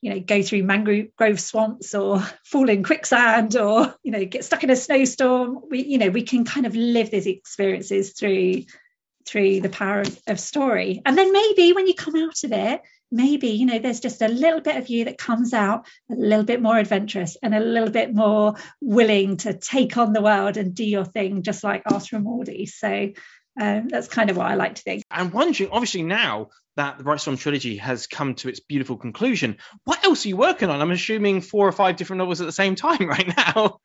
you 0.00 0.14
know 0.14 0.20
go 0.20 0.42
through 0.42 0.62
mangrove 0.62 1.40
swamps 1.40 1.94
or 1.94 2.20
fall 2.44 2.68
in 2.68 2.84
quicksand 2.84 3.56
or 3.56 3.94
you 4.02 4.12
know 4.12 4.24
get 4.24 4.44
stuck 4.44 4.62
in 4.62 4.70
a 4.70 4.76
snowstorm 4.76 5.60
we 5.70 5.84
you 5.84 5.98
know 5.98 6.10
we 6.10 6.22
can 6.22 6.44
kind 6.44 6.66
of 6.66 6.76
live 6.76 7.10
these 7.10 7.26
experiences 7.26 8.12
through 8.12 8.62
through 9.26 9.60
the 9.60 9.68
power 9.68 10.00
of, 10.00 10.20
of 10.26 10.40
story 10.40 11.02
and 11.04 11.18
then 11.18 11.32
maybe 11.32 11.72
when 11.72 11.86
you 11.86 11.94
come 11.94 12.16
out 12.16 12.44
of 12.44 12.52
it 12.52 12.80
maybe 13.10 13.48
you 13.48 13.66
know 13.66 13.78
there's 13.78 14.00
just 14.00 14.22
a 14.22 14.28
little 14.28 14.60
bit 14.60 14.76
of 14.76 14.88
you 14.88 15.06
that 15.06 15.18
comes 15.18 15.54
out 15.54 15.86
a 16.10 16.14
little 16.14 16.44
bit 16.44 16.60
more 16.60 16.78
adventurous 16.78 17.36
and 17.42 17.54
a 17.54 17.60
little 17.60 17.90
bit 17.90 18.14
more 18.14 18.54
willing 18.80 19.36
to 19.38 19.54
take 19.54 19.96
on 19.96 20.12
the 20.12 20.22
world 20.22 20.56
and 20.56 20.74
do 20.74 20.84
your 20.84 21.04
thing 21.04 21.42
just 21.42 21.64
like 21.64 21.82
Arthur 21.90 22.20
Maudie 22.20 22.66
so 22.66 23.12
um, 23.60 23.88
that's 23.88 24.08
kind 24.08 24.30
of 24.30 24.36
what 24.36 24.46
I 24.46 24.54
like 24.54 24.76
to 24.76 24.82
think. 24.82 25.02
I'm 25.10 25.30
wondering, 25.30 25.70
obviously, 25.72 26.02
now 26.02 26.50
that 26.76 26.96
the 26.96 27.02
Brightstorm 27.02 27.38
trilogy 27.38 27.78
has 27.78 28.06
come 28.06 28.36
to 28.36 28.48
its 28.48 28.60
beautiful 28.60 28.96
conclusion, 28.96 29.56
what 29.84 30.04
else 30.04 30.24
are 30.24 30.28
you 30.28 30.36
working 30.36 30.70
on? 30.70 30.80
I'm 30.80 30.92
assuming 30.92 31.40
four 31.40 31.66
or 31.66 31.72
five 31.72 31.96
different 31.96 32.18
novels 32.18 32.40
at 32.40 32.46
the 32.46 32.52
same 32.52 32.76
time 32.76 33.06
right 33.08 33.36
now. 33.36 33.80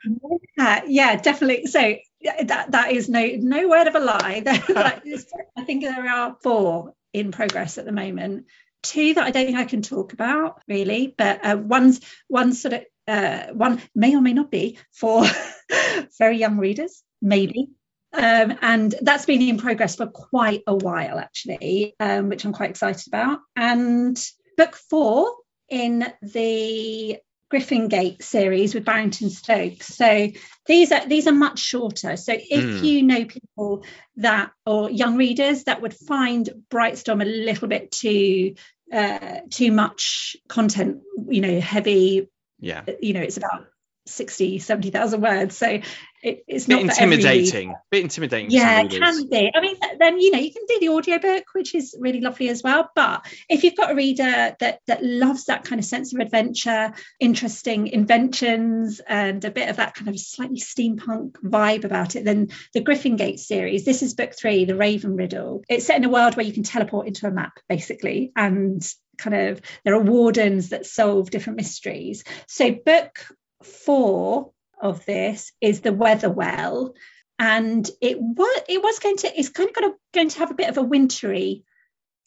Yeah, 0.58 0.82
yeah 0.86 1.16
definitely. 1.16 1.66
So 1.66 1.96
that 2.44 2.72
that 2.72 2.92
is 2.92 3.10
no 3.10 3.28
no 3.40 3.68
word 3.68 3.88
of 3.88 3.96
a 3.96 4.00
lie. 4.00 4.44
I 5.58 5.64
think 5.66 5.84
there 5.84 6.08
are 6.08 6.38
four 6.44 6.94
in 7.12 7.32
progress 7.32 7.78
at 7.78 7.86
the 7.86 7.92
moment. 7.92 8.46
Two 8.84 9.16
that 9.16 9.24
I 9.24 9.32
don't 9.32 9.46
think 9.46 9.58
I 9.58 9.66
can 9.66 9.82
talk 9.82 10.14
about 10.14 10.62
really, 10.68 11.14
but 11.18 11.44
uh, 11.44 11.58
one's 11.58 12.02
one 12.28 12.54
sort 12.54 12.74
of 12.74 12.84
uh, 13.08 13.48
one 13.54 13.82
may 13.96 14.16
or 14.16 14.22
may 14.22 14.34
not 14.34 14.52
be 14.52 14.78
for 14.92 15.26
very 16.20 16.38
young 16.38 16.58
readers, 16.58 17.02
maybe 17.22 17.70
um, 18.14 18.58
and 18.62 18.94
that's 19.02 19.26
been 19.26 19.42
in 19.42 19.58
progress 19.58 19.96
for 19.96 20.06
quite 20.06 20.62
a 20.68 20.76
while, 20.76 21.18
actually, 21.18 21.96
um, 22.00 22.30
which 22.30 22.46
I'm 22.46 22.54
quite 22.54 22.70
excited 22.70 23.08
about. 23.08 23.40
And 23.56 24.24
book 24.56 24.76
four 24.76 25.34
in 25.68 26.06
the 26.22 27.18
Griffin 27.54 27.88
Gate 27.88 28.24
series 28.24 28.74
with 28.74 28.84
Barrington 28.84 29.30
Stokes. 29.30 29.86
So 29.86 30.30
these 30.66 30.92
are 30.92 31.06
these 31.06 31.28
are 31.28 31.34
much 31.34 31.60
shorter. 31.60 32.18
So 32.18 32.34
if 32.34 32.64
mm. 32.64 32.84
you 32.84 33.04
know 33.04 33.26
people 33.26 33.86
that 34.16 34.50
or 34.66 34.90
young 34.90 35.18
readers 35.18 35.66
that 35.66 35.80
would 35.80 35.94
find 35.94 36.50
Brightstorm 36.72 37.22
a 37.22 37.26
little 37.26 37.68
bit 37.68 37.92
too 37.92 38.56
uh, 38.92 39.42
too 39.52 39.72
much 39.72 40.36
content, 40.48 41.02
you 41.30 41.42
know, 41.42 41.60
heavy. 41.60 42.28
Yeah. 42.60 42.86
You 43.00 43.14
know, 43.14 43.22
it's 43.22 43.38
about 43.38 43.68
60, 44.06 44.60
70,000 44.60 45.22
words. 45.22 45.58
So 45.58 45.80
it, 46.24 46.44
it's 46.48 46.66
bit 46.66 46.76
not 46.76 46.82
intimidating. 46.84 47.76
Bit 47.92 48.04
intimidating. 48.04 48.50
Yeah, 48.50 48.82
it 48.82 48.92
can 48.92 49.28
be. 49.28 49.52
I 49.54 49.62
mean, 49.62 49.76
then 50.00 50.20
you 50.20 50.32
know, 50.32 50.40
you 50.40 50.52
can 50.52 50.64
do 50.68 50.80
the 50.80 50.90
audiobook, 50.90 51.44
which 51.54 51.76
is 51.76 51.96
really 52.00 52.22
lovely 52.22 52.50
as 52.50 52.64
well. 52.64 52.90
But 52.96 53.26
if 53.50 53.64
you've 53.64 53.76
got 53.76 53.92
a 53.92 53.96
reader 53.96 54.56
that 54.60 54.80
that 54.88 55.04
loves 55.04 55.46
that 55.46 55.66
kind 55.66 55.80
of 55.80 55.86
sense 55.86 56.14
of 56.14 56.20
adventure, 56.20 56.94
interesting 57.20 57.88
inventions, 57.88 59.02
and 59.06 59.44
a 59.44 59.52
bit 59.52 59.70
of 59.70 59.78
that 59.78 59.96
kind 59.96 60.08
of 60.08 60.18
slightly 60.20 60.60
steampunk 60.60 61.34
vibe 61.44 61.84
about 61.84 62.16
it, 62.16 62.24
then 62.24 62.50
the 62.74 62.82
Griffin 62.82 63.18
Gate 63.18 63.40
series, 63.40 63.84
this 63.84 64.02
is 64.02 64.14
book 64.14 64.34
three, 64.34 64.66
The 64.66 64.76
Raven 64.76 65.16
Riddle. 65.16 65.64
It's 65.68 65.86
set 65.86 65.98
in 65.98 66.06
a 66.06 66.10
world 66.10 66.38
where 66.38 66.46
you 66.46 66.54
can 66.54 66.64
teleport 66.64 67.08
into 67.08 67.28
a 67.28 67.32
map, 67.32 67.54
basically, 67.68 68.32
and 68.36 68.82
kind 69.18 69.36
of 69.50 69.62
there 69.84 69.94
are 69.94 70.02
wardens 70.02 70.70
that 70.70 70.86
solve 70.86 71.30
different 71.30 71.58
mysteries. 71.58 72.24
So 72.48 72.72
book 72.72 73.20
four 73.66 74.52
of 74.82 75.06
this 75.06 75.52
is 75.62 75.82
the 75.82 75.94
weather 75.94 76.30
well. 76.30 76.94
And 77.40 77.90
it 78.02 78.20
was 78.20 78.62
it 78.70 78.82
was 78.82 79.00
going 79.00 79.18
to 79.18 79.40
it's 79.40 79.50
kind 79.50 79.70
of 79.70 79.76
got 79.76 79.86
a, 79.86 79.94
going 80.14 80.30
to 80.30 80.40
have 80.40 80.52
a 80.52 80.56
bit 80.56 80.70
of 80.70 80.78
a 80.78 80.84
wintry 80.84 81.64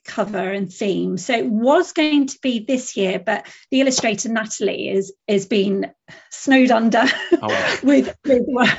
cover 0.05 0.51
and 0.51 0.73
theme. 0.73 1.17
So 1.17 1.35
it 1.35 1.47
was 1.47 1.93
going 1.93 2.29
to 2.29 2.39
be 2.43 2.61
this 2.61 2.97
year 2.97 3.19
but 3.19 3.47
the 3.71 3.81
illustrator 3.81 4.29
natalie 4.29 4.89
is 4.89 5.13
is 5.27 5.47
been 5.47 5.93
snowed 6.31 6.71
under 6.71 7.05
oh. 7.43 7.79
with 7.83 8.15
with 8.25 8.43
work 8.47 8.79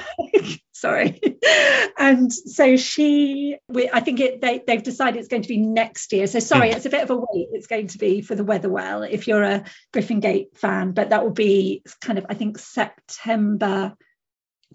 sorry 0.78 1.20
and 1.98 2.32
so 2.32 2.78
she 2.78 3.58
we, 3.68 3.90
i 3.92 4.00
think 4.00 4.20
it 4.20 4.42
they, 4.42 4.62
they've 4.66 4.84
decided 4.84 5.18
it's 5.18 5.28
going 5.28 5.42
to 5.42 5.48
be 5.48 5.58
next 5.58 6.14
year 6.14 6.28
so 6.28 6.40
sorry 6.40 6.70
hmm. 6.70 6.78
it's 6.78 6.86
a 6.86 6.90
bit 6.90 7.04
of 7.04 7.10
a 7.10 7.16
wait 7.16 7.48
it's 7.52 7.68
going 7.68 7.88
to 7.88 7.98
be 7.98 8.22
for 8.22 8.36
the 8.36 8.44
weather 8.44 8.70
well 8.70 9.02
if 9.02 9.28
you're 9.28 9.44
a 9.44 9.64
griffin 9.92 10.20
gate 10.20 10.56
fan 10.56 10.92
but 10.92 11.10
that 11.10 11.24
will 11.24 11.32
be 11.32 11.82
kind 12.02 12.20
of 12.20 12.26
i 12.30 12.36
think 12.36 12.60
september 12.60 13.94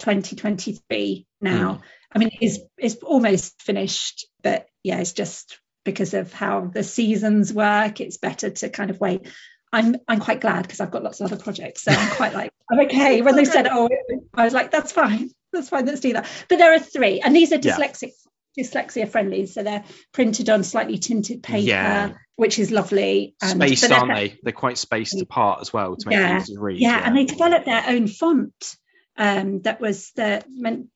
2023 0.01 1.27
now 1.41 1.75
mm. 1.75 1.81
i 2.13 2.19
mean 2.19 2.31
it's 2.41 2.59
it's 2.79 2.97
almost 2.97 3.61
finished 3.63 4.27
but 4.43 4.67
yeah 4.83 4.99
it's 4.99 5.13
just 5.13 5.61
because 5.85 6.15
of 6.15 6.33
how 6.33 6.65
the 6.67 6.83
seasons 6.83 7.53
work 7.53 8.01
it's 8.01 8.17
better 8.17 8.51
to 8.51 8.69
kind 8.69 8.91
of 8.91 9.01
wait 9.01 9.29
I'm 9.75 9.97
I'm 10.07 10.21
quite 10.21 10.43
glad 10.43 10.63
because 10.63 10.81
I've 10.81 10.91
got 10.91 11.03
lots 11.03 11.23
of 11.23 11.33
other 11.33 11.43
projects. 11.43 11.85
So 11.85 11.93
I'm 11.93 12.11
quite 12.11 12.35
like, 12.35 12.51
I'm 12.71 12.81
okay. 12.81 13.23
When 13.23 13.37
they 13.37 13.47
said, 13.47 13.67
oh, 13.67 13.89
I 14.35 14.45
was 14.45 14.53
like, 14.53 14.71
that's 14.71 14.93
fine 14.93 15.31
that's 15.53 15.69
fine. 15.69 15.87
Let's 15.87 16.01
do 16.01 16.15
that. 16.15 16.29
But 16.49 16.59
there 16.59 16.75
are 16.75 16.79
three, 16.79 17.21
and 17.21 17.35
these 17.35 17.53
are 17.53 17.59
dyslexic, 17.59 18.13
yeah. 18.57 18.65
dyslexia 18.65 19.09
friendly. 19.09 19.47
So 19.47 19.63
they're 19.63 19.85
printed 20.13 20.51
on 20.51 20.65
slightly 20.65 20.99
tinted 20.99 21.43
paper, 21.43 21.67
yeah. 21.67 22.13
which 22.37 22.59
is 22.59 22.71
lovely. 22.71 23.35
And, 23.43 23.63
spaced, 23.63 23.91
aren't 23.91 24.09
they're, 24.09 24.29
they? 24.29 24.39
They're 24.43 24.53
quite 24.53 24.79
spaced 24.79 25.21
apart 25.21 25.61
as 25.61 25.73
well 25.73 25.97
to 25.97 26.09
make 26.09 26.19
yeah, 26.19 26.37
it 26.37 26.43
easy 26.43 26.55
to 26.55 26.61
read. 26.61 26.81
Yeah, 26.81 26.99
yeah, 26.99 27.07
and 27.07 27.17
they 27.17 27.25
developed 27.25 27.67
their 27.67 27.85
own 27.87 28.07
font. 28.09 28.77
Um, 29.15 29.61
that 29.63 29.79
was 29.79 30.11
the 30.17 30.43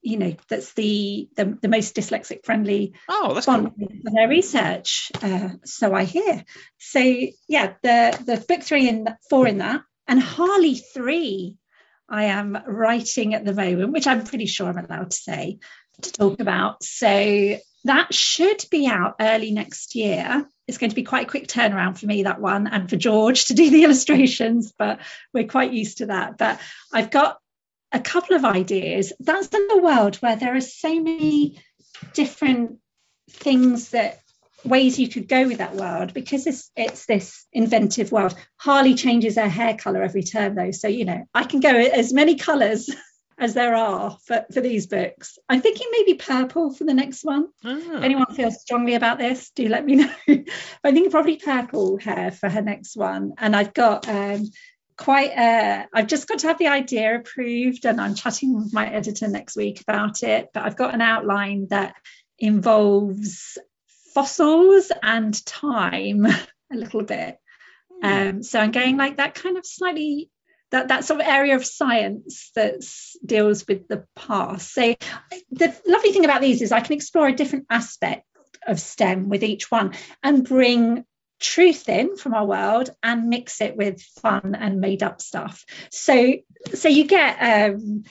you 0.01 0.17
know 0.17 0.35
that's 0.49 0.73
the 0.73 1.29
the, 1.37 1.59
the 1.61 1.69
most 1.69 1.95
dyslexic 1.95 2.47
friendly 2.47 2.95
oh 3.11 3.35
that's 3.35 3.45
font 3.45 3.75
cool. 3.79 3.89
for 3.89 4.11
their 4.11 4.27
research 4.27 5.13
uh, 5.21 5.51
so 5.67 5.93
I 5.93 6.05
hear 6.05 6.43
so 6.79 6.99
yeah 7.47 7.75
the 7.83 8.19
the 8.25 8.43
book 8.49 8.63
three 8.63 8.89
and 8.89 9.15
four 9.29 9.47
in 9.47 9.59
that 9.59 9.83
and 10.09 10.19
Harley 10.19 10.77
three 10.77 11.59
I 12.09 12.25
am 12.25 12.59
writing 12.67 13.35
at 13.35 13.45
the 13.45 13.55
moment, 13.55 13.93
which 13.93 14.07
I'm 14.07 14.25
pretty 14.25 14.47
sure 14.47 14.69
I'm 14.69 14.79
allowed 14.79 15.11
to 15.11 15.17
say 15.17 15.59
to 16.03 16.13
talk 16.13 16.41
about. 16.41 16.83
So 16.83 17.59
that 17.85 18.15
should 18.15 18.65
be 18.71 18.87
out 18.87 19.17
early 19.21 19.51
next 19.53 19.95
year. 19.95 20.47
It's 20.67 20.79
going 20.79 20.91
to 20.91 20.97
be 20.97 21.05
quite 21.05 21.27
a 21.27 21.31
quick 21.31 21.47
turnaround 21.47 21.99
for 21.99 22.07
me, 22.07 22.25
that 22.25 22.41
one, 22.41 22.67
and 22.67 22.89
for 22.91 22.97
George 22.97 23.47
to 23.47 23.55
do 23.55 23.71
the 23.71 23.85
illustrations, 23.85 24.73
but 24.77 25.01
we're 25.33 25.47
quite 25.47 25.73
used 25.73 25.99
to 25.99 26.07
that. 26.07 26.39
But 26.39 26.61
I've 26.93 27.11
got 27.11 27.39
a 27.93 28.01
couple 28.01 28.37
of 28.37 28.45
ideas. 28.45 29.13
That's 29.21 29.49
in 29.49 29.69
the 29.69 29.83
world 29.83 30.17
where 30.17 30.37
there 30.37 30.57
are 30.57 30.61
so 30.61 31.01
many 31.01 31.63
different 32.13 32.79
things 33.31 33.91
that 33.91 34.21
ways 34.67 34.99
you 34.99 35.09
could 35.09 35.29
go 35.29 35.47
with 35.47 35.59
that 35.59 35.75
world 35.75 36.13
because 36.15 36.47
it's 36.47 36.71
it's 36.77 37.07
this 37.07 37.47
inventive 37.53 38.13
world. 38.13 38.35
Harley 38.57 38.95
changes 38.95 39.37
her 39.37 39.49
hair 39.49 39.77
color 39.77 40.03
every 40.03 40.23
term 40.23 40.55
though, 40.55 40.71
so 40.71 40.89
you 40.89 41.05
know 41.05 41.25
I 41.35 41.45
can 41.45 41.61
go 41.61 41.71
as 41.71 42.13
many 42.13 42.37
colors 42.37 42.91
as 43.39 43.55
there 43.55 43.75
are 43.75 44.17
for, 44.25 44.47
for 44.53 44.61
these 44.61 44.87
books. 44.87 45.39
I'm 45.49 45.61
thinking 45.61 45.89
maybe 45.93 46.15
purple 46.15 46.73
for 46.73 46.85
the 46.85 46.95
next 46.95 47.25
one. 47.25 47.49
Oh. 47.65 48.01
anyone 48.01 48.35
feels 48.35 48.61
strongly 48.61 48.95
about 48.95 49.19
this, 49.19 49.51
do 49.51 49.69
let 49.69 49.85
me 49.85 49.95
know. 50.29 50.45
I 50.83 50.93
think 50.93 51.11
probably 51.11 51.37
purple 51.37 51.99
hair 51.99 52.31
for 52.31 52.49
her 52.49 52.63
next 52.63 52.97
one. 52.97 53.35
And 53.37 53.55
I've 53.55 53.75
got 53.75 54.09
um, 54.09 54.45
quite 54.97 55.33
uh, 55.37 55.85
I've 55.93 56.07
just 56.07 56.29
got 56.29 56.39
to 56.41 56.49
have 56.49 56.59
the 56.59 56.69
idea 56.69 57.17
approved 57.17 57.85
and 57.85 58.01
I'm 58.01 58.15
chatting 58.15 58.55
with 58.55 58.73
my 58.73 58.89
editor 58.89 59.29
next 59.29 59.57
week 59.57 59.81
about 59.83 60.23
it. 60.23 60.49
But 60.55 60.65
I've 60.65 60.77
got 60.77 60.95
an 60.95 61.03
outline 61.03 61.69
that 61.71 61.95
involves 62.39 63.59
fossils 64.17 64.91
and 65.03 65.45
time 65.45 66.25
a 66.73 66.75
little 66.75 67.03
bit. 67.03 67.39
Hmm. 68.03 68.07
Um, 68.07 68.43
so 68.43 68.59
I'm 68.59 68.71
going 68.71 68.97
like 68.97 69.19
that 69.19 69.35
kind 69.35 69.59
of 69.59 69.67
slightly 69.67 70.31
that 70.71 70.89
that 70.89 71.05
sort 71.05 71.21
of 71.21 71.27
area 71.27 71.55
of 71.55 71.67
science 71.67 72.51
that 72.55 72.83
deals 73.25 73.67
with 73.69 73.89
the 73.89 74.07
past. 74.17 74.73
So 74.73 74.95
the 75.51 75.77
lovely 75.87 76.13
thing 76.13 76.25
about 76.25 76.41
these 76.41 76.63
is 76.63 76.73
I 76.73 76.81
can 76.81 76.95
explore 76.95 77.29
a 77.29 77.37
different 77.37 77.67
aspect 77.69 78.25
of 78.67 78.81
STEM 78.81 79.29
with 79.29 79.45
each 79.45 79.71
one 79.71 79.93
and 80.23 80.49
bring 80.49 81.05
truth 81.39 81.87
in 81.91 82.17
from 82.17 82.33
our 82.33 82.47
world 82.47 82.89
and 83.03 83.29
mix 83.29 83.61
it 83.61 83.77
with 83.77 84.01
fun 84.23 84.55
and 84.55 84.81
made 84.81 85.03
up 85.03 85.21
stuff. 85.21 85.63
So 85.91 86.37
so 86.73 86.89
you 86.89 87.05
get 87.05 87.37
um, 87.75 88.05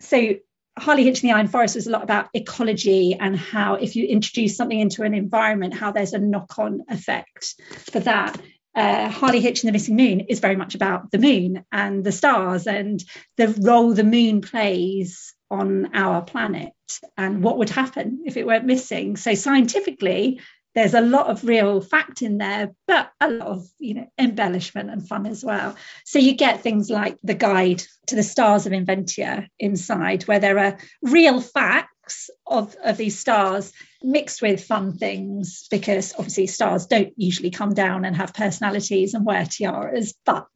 so 0.00 0.34
Harley 0.78 1.04
Hitch 1.04 1.22
in 1.22 1.28
the 1.28 1.34
Iron 1.34 1.48
Forest 1.48 1.76
was 1.76 1.86
a 1.86 1.90
lot 1.90 2.02
about 2.02 2.28
ecology 2.34 3.14
and 3.14 3.36
how 3.36 3.74
if 3.74 3.94
you 3.96 4.06
introduce 4.06 4.56
something 4.56 4.78
into 4.78 5.02
an 5.02 5.14
environment, 5.14 5.74
how 5.74 5.92
there's 5.92 6.14
a 6.14 6.18
knock-on 6.18 6.82
effect 6.88 7.54
for 7.92 8.00
that. 8.00 8.40
Uh, 8.74 9.08
Harley 9.08 9.40
Hitch 9.40 9.62
and 9.62 9.68
the 9.68 9.72
Missing 9.72 9.96
Moon 9.96 10.20
is 10.20 10.40
very 10.40 10.56
much 10.56 10.74
about 10.74 11.12
the 11.12 11.18
moon 11.18 11.64
and 11.70 12.02
the 12.02 12.10
stars 12.10 12.66
and 12.66 13.04
the 13.36 13.48
role 13.60 13.94
the 13.94 14.02
moon 14.02 14.40
plays 14.40 15.32
on 15.48 15.94
our 15.94 16.22
planet 16.22 16.72
and 17.16 17.42
what 17.42 17.58
would 17.58 17.70
happen 17.70 18.24
if 18.26 18.36
it 18.36 18.46
weren't 18.46 18.64
missing. 18.64 19.16
So 19.16 19.34
scientifically, 19.34 20.40
there's 20.74 20.94
a 20.94 21.00
lot 21.00 21.26
of 21.26 21.44
real 21.44 21.80
fact 21.80 22.22
in 22.22 22.38
there, 22.38 22.74
but 22.86 23.10
a 23.20 23.30
lot 23.30 23.48
of 23.48 23.66
you 23.78 23.94
know 23.94 24.06
embellishment 24.18 24.90
and 24.90 25.06
fun 25.06 25.26
as 25.26 25.44
well. 25.44 25.76
So 26.04 26.18
you 26.18 26.34
get 26.34 26.62
things 26.62 26.90
like 26.90 27.18
the 27.22 27.34
guide 27.34 27.82
to 28.08 28.16
the 28.16 28.22
stars 28.22 28.66
of 28.66 28.72
Inventia 28.72 29.48
inside, 29.58 30.24
where 30.24 30.40
there 30.40 30.58
are 30.58 30.78
real 31.02 31.40
facts 31.40 32.30
of, 32.46 32.76
of 32.84 32.98
these 32.98 33.18
stars 33.18 33.72
mixed 34.02 34.42
with 34.42 34.64
fun 34.64 34.92
things, 34.98 35.66
because 35.70 36.12
obviously 36.18 36.46
stars 36.46 36.86
don't 36.86 37.14
usually 37.16 37.50
come 37.50 37.72
down 37.72 38.04
and 38.04 38.16
have 38.16 38.34
personalities 38.34 39.14
and 39.14 39.24
wear 39.24 39.46
tiaras, 39.46 40.14
but 40.26 40.46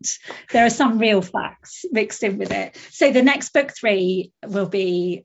there 0.52 0.66
are 0.66 0.70
some 0.70 0.98
real 0.98 1.22
facts 1.22 1.84
mixed 1.90 2.22
in 2.22 2.38
with 2.38 2.50
it. 2.50 2.76
So 2.90 3.12
the 3.12 3.22
next 3.22 3.52
book 3.54 3.72
three 3.74 4.32
will 4.46 4.68
be 4.68 5.24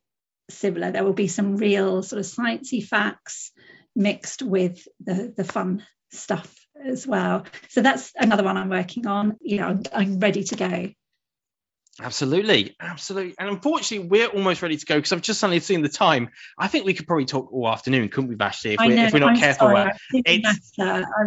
similar. 0.50 0.92
There 0.92 1.04
will 1.04 1.14
be 1.14 1.28
some 1.28 1.58
real 1.58 2.04
sort 2.04 2.20
of 2.20 2.26
sciencey 2.26 2.86
facts 2.86 3.52
mixed 3.96 4.42
with 4.42 4.88
the 5.04 5.34
the 5.36 5.44
fun 5.44 5.86
stuff 6.12 6.54
as 6.84 7.08
well. 7.08 7.46
So 7.70 7.82
that's 7.82 8.12
another 8.16 8.44
one 8.44 8.58
I'm 8.58 8.70
working 8.70 9.08
on. 9.08 9.38
You 9.42 9.58
know, 9.58 9.68
I'm, 9.68 9.84
I'm 9.94 10.20
ready 10.20 10.44
to 10.46 10.56
go. 10.56 10.90
Absolutely, 12.02 12.76
absolutely. 12.80 13.36
And 13.38 13.50
unfortunately, 13.50 14.08
we're 14.08 14.28
almost 14.28 14.64
ready 14.64 14.78
to 14.78 14.86
go 14.86 14.96
because 14.96 15.12
I've 15.12 15.22
just 15.22 15.40
suddenly 15.40 15.60
seen 15.60 15.84
the 15.84 15.90
time. 15.90 16.30
I 16.58 16.68
think 16.68 16.86
we 16.86 16.96
could 16.96 17.06
probably 17.06 17.26
talk 17.26 17.54
all 17.54 17.70
afternoon, 17.70 18.10
couldn't 18.10 18.30
we, 18.30 18.36
Vashti? 18.36 18.74
If, 18.74 18.80
we're, 18.80 18.96
know, 18.96 19.06
if 19.06 19.14
we're 19.14 19.20
not 19.20 19.32
I'm 19.32 19.38
careful, 19.38 19.68
sorry, 19.68 19.92
it's, 20.12 20.74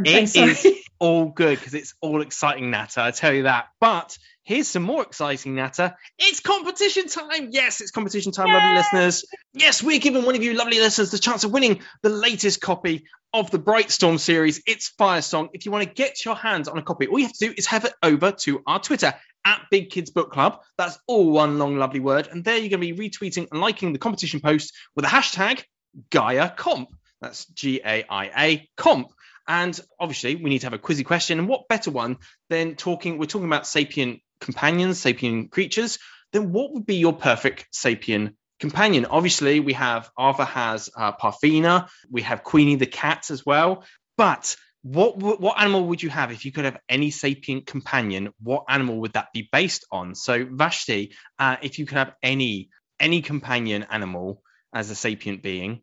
it 0.05 0.29
so 0.29 0.45
is 0.45 0.67
all 0.99 1.27
good 1.27 1.59
because 1.59 1.75
it's 1.75 1.95
all 2.01 2.21
exciting, 2.21 2.71
Nata. 2.71 3.01
I 3.01 3.13
tell 3.13 3.33
you 3.33 3.45
that. 3.45 3.69
But 3.81 4.19
here's 4.47 4.69
some 4.69 4.85
more 4.85 5.03
exciting 5.03 5.55
natter. 5.57 5.95
It's 6.19 6.41
competition 6.41 7.09
time. 7.09 7.51
Yes, 7.51 7.81
it's 7.81 7.91
competition 7.91 8.33
time, 8.33 8.47
Yay! 8.47 8.55
lovely 8.55 8.75
listeners. 8.77 9.25
Yes, 9.53 9.83
we're 9.83 9.99
giving 9.99 10.25
one 10.25 10.37
of 10.37 10.43
you 10.43 10.55
lovely 10.55 10.79
listeners 10.79 11.11
the 11.11 11.19
chance 11.19 11.45
of 11.45 11.53
winning 11.53 11.83
the 12.03 12.09
latest 12.09 12.61
copy 12.61 13.05
of 13.35 13.51
the 13.51 13.59
Brightstorm 13.59 14.19
series. 14.19 14.63
It's 14.67 14.93
Firesong. 14.99 15.51
If 15.53 15.67
you 15.67 15.73
want 15.73 15.85
to 15.87 15.93
get 15.93 16.25
your 16.25 16.37
hands 16.37 16.69
on 16.69 16.79
a 16.79 16.83
copy, 16.83 17.09
all 17.09 17.19
you 17.19 17.27
have 17.27 17.37
to 17.37 17.49
do 17.49 17.55
is 17.57 17.67
head 17.67 17.85
over 18.03 18.33
to 18.33 18.63
our 18.67 18.81
Twitter 18.81 19.15
at 19.45 19.63
Big 19.71 19.91
Kids 19.91 20.11
Book 20.11 20.31
Club. 20.33 20.61
That's 20.79 20.99
all 21.07 21.31
one 21.31 21.59
long, 21.59 21.77
lovely 21.77 22.01
word. 22.01 22.29
And 22.31 22.45
there 22.45 22.57
you're 22.57 22.71
going 22.71 22.81
to 22.81 22.95
be 22.95 23.11
retweeting 23.11 23.49
and 23.51 23.61
liking 23.61 23.93
the 23.93 23.99
competition 23.99 24.41
post 24.41 24.73
with 24.95 25.05
the 25.05 25.11
hashtag 25.11 25.65
Gaia 26.11 26.51
Comp. 26.51 26.89
That's 27.21 27.47
G 27.47 27.81
A 27.85 28.05
I 28.09 28.31
A 28.47 28.69
Comp. 28.77 29.11
And 29.49 29.79
obviously, 30.01 30.37
we 30.37 30.51
need 30.51 30.61
to 30.61 30.67
have 30.67 30.73
a 30.73 30.79
quizzy 30.79 31.05
question. 31.05 31.39
And 31.39 31.49
what 31.49 31.69
better 31.69 31.91
one 31.91 32.19
than 32.49 32.75
talking? 32.75 33.19
We're 33.19 33.27
talking 33.27 33.47
about 33.47 33.67
sapient 33.67 34.21
companions, 34.41 34.99
sapient 34.99 35.51
creatures. 35.51 35.99
Then 36.33 36.53
what 36.53 36.73
would 36.73 36.87
be 36.87 36.97
your 36.97 37.13
perfect 37.13 37.67
sapient 37.73 38.37
companion? 38.61 39.07
Obviously, 39.07 39.61
we 39.61 39.75
have 39.75 40.11
Arthur 40.17 40.45
has 40.45 40.91
uh, 40.97 41.13
Parthenia. 41.13 41.89
We 42.11 42.23
have 42.23 42.43
Queenie 42.43 42.77
the 42.77 42.87
cat 42.87 43.31
as 43.31 43.45
well. 43.45 43.85
But 44.17 44.57
what 44.83 45.19
what 45.19 45.61
animal 45.61 45.87
would 45.87 46.03
you 46.03 46.11
have 46.11 46.31
if 46.31 46.45
you 46.45 46.53
could 46.53 46.65
have 46.65 46.79
any 46.89 47.11
sapient 47.11 47.67
companion? 47.67 48.33
What 48.43 48.65
animal 48.69 49.01
would 49.01 49.15
that 49.15 49.33
be 49.33 49.49
based 49.51 49.85
on? 49.91 50.15
So 50.15 50.47
Vashti, 50.49 51.15
uh, 51.39 51.57
if 51.63 51.79
you 51.79 51.87
could 51.87 51.99
have 51.99 52.15
any 52.23 52.71
any 53.01 53.23
companion 53.23 53.87
animal 53.91 54.43
as 54.73 54.91
a 54.91 54.95
sapient 54.95 55.43
being, 55.43 55.83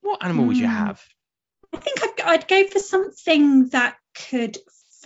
what 0.00 0.24
animal 0.24 0.44
mm. 0.44 0.48
would 0.48 0.56
you 0.56 0.66
hmm. 0.66 0.72
have? 0.72 1.02
I 1.74 1.78
think 1.78 2.02
I'd, 2.02 2.20
I'd 2.22 2.48
go 2.48 2.66
for 2.66 2.78
something 2.78 3.68
that 3.68 3.96
could 4.30 4.56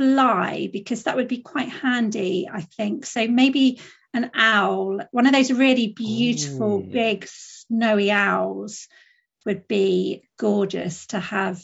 fly 0.03 0.69
because 0.73 1.05
that 1.05 1.17
would 1.17 1.29
be 1.29 1.38
quite 1.38 1.69
handy. 1.69 2.49
I 2.53 2.62
think 2.62 3.07
so. 3.07 3.29
Maybe 3.29 3.81
an 4.12 4.31
owl, 4.35 5.01
one 5.12 5.27
of 5.27 5.33
those 5.33 5.53
really 5.53 5.88
beautiful 5.88 6.79
Ooh. 6.79 6.83
big 6.83 7.27
snowy 7.29 8.11
owls, 8.11 8.88
would 9.47 9.67
be 9.67 10.23
gorgeous 10.38 11.07
to 11.07 11.19
have 11.19 11.61